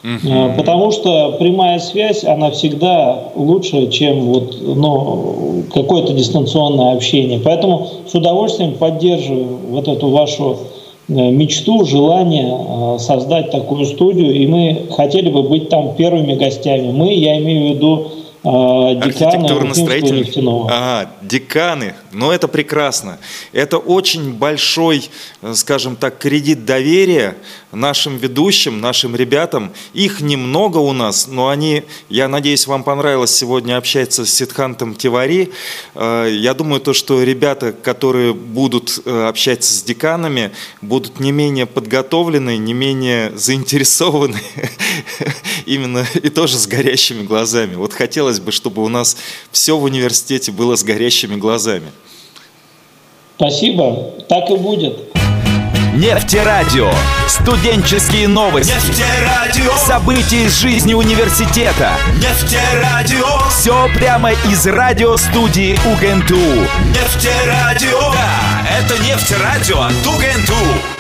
Угу. 0.03 0.57
Потому 0.57 0.93
что 0.93 1.33
прямая 1.39 1.79
связь, 1.79 2.25
она 2.25 2.51
всегда 2.51 3.25
лучше, 3.35 3.91
чем 3.91 4.33
вот, 4.33 4.57
ну, 4.63 5.65
какое-то 5.75 6.15
дистанционное 6.15 6.95
общение. 6.95 7.39
Поэтому 7.39 7.87
с 8.07 8.15
удовольствием 8.15 8.75
поддерживаю 8.75 9.59
вот 9.69 9.89
эту 9.89 10.09
вашу 10.09 10.53
э, 10.53 10.57
мечту, 11.11 11.85
желание 11.85 12.57
э, 12.57 12.99
создать 12.99 13.51
такую 13.51 13.85
студию, 13.85 14.33
и 14.35 14.47
мы 14.47 14.83
хотели 14.91 15.29
бы 15.29 15.43
быть 15.43 15.69
там 15.69 15.95
первыми 15.97 16.35
гостями. 16.35 16.93
Мы, 16.93 17.15
я 17.15 17.39
имею 17.39 17.73
в 17.73 17.77
виду 17.77 18.07
а, 18.43 18.95
деканы 18.95 19.49
нефтяного. 20.15 20.69
Ага, 20.71 21.11
деканы. 21.21 21.95
Но 22.13 22.33
это 22.33 22.49
прекрасно. 22.49 23.19
Это 23.53 23.79
очень 23.79 24.33
большой, 24.33 25.11
э, 25.43 25.55
скажем 25.55 25.97
так, 25.97 26.19
кредит 26.19 26.65
доверия 26.65 27.37
нашим 27.71 28.17
ведущим, 28.17 28.81
нашим 28.81 29.15
ребятам. 29.15 29.73
Их 29.93 30.21
немного 30.21 30.79
у 30.79 30.93
нас, 30.93 31.29
но 31.29 31.49
они, 31.49 31.85
я 32.09 32.29
надеюсь, 32.29 32.67
вам 32.67 32.83
понравилось 32.83 33.31
сегодня 33.31 33.77
общаться 33.77 34.25
с 34.25 34.33
Сидхантом 34.33 34.95
Тивари. 34.95 35.53
Э, 35.95 36.29
я 36.31 36.55
думаю, 36.55 36.81
то, 36.81 36.95
что 36.95 37.23
ребята, 37.23 37.73
которые 37.73 38.33
будут 38.33 39.03
э, 39.05 39.29
общаться 39.29 39.73
с 39.73 39.83
деканами, 39.83 40.51
будут 40.81 41.21
не 41.21 41.31
менее 41.31 41.67
подготовлены, 41.67 42.57
не 42.57 42.73
менее 42.73 43.37
заинтересованы 43.37 44.41
именно 45.67 46.07
и 46.15 46.29
тоже 46.31 46.57
с 46.57 46.67
горящими 46.67 47.23
глазами. 47.23 47.75
Вот 47.75 47.93
хотелось 48.31 48.41
бы, 48.41 48.53
чтобы 48.53 48.85
у 48.85 48.89
нас 48.89 49.17
все 49.51 49.77
в 49.77 49.83
университете 49.83 50.53
было 50.53 50.77
с 50.77 50.85
горящими 50.85 51.37
глазами. 51.37 51.91
Спасибо, 53.37 54.13
так 54.29 54.51
и 54.51 54.57
будет. 54.57 55.11
Нефтерадио. 55.95 56.93
Студенческие 57.27 58.29
новости. 58.29 58.73
Нефтерадио. 58.73 59.77
События 59.77 60.45
из 60.45 60.61
жизни 60.61 60.95
университета. 60.95 61.99
Нефтерадио. 62.17 63.27
Все 63.51 63.89
прямо 63.97 64.31
из 64.33 64.67
радиостудии 64.67 65.77
УГНТУ. 65.85 66.37
Нефтерадио. 66.95 68.13
Да, 68.13 68.67
это 68.79 69.03
нефтерадио 69.03 69.81
от 69.81 70.07
УГНТУ. 70.07 70.99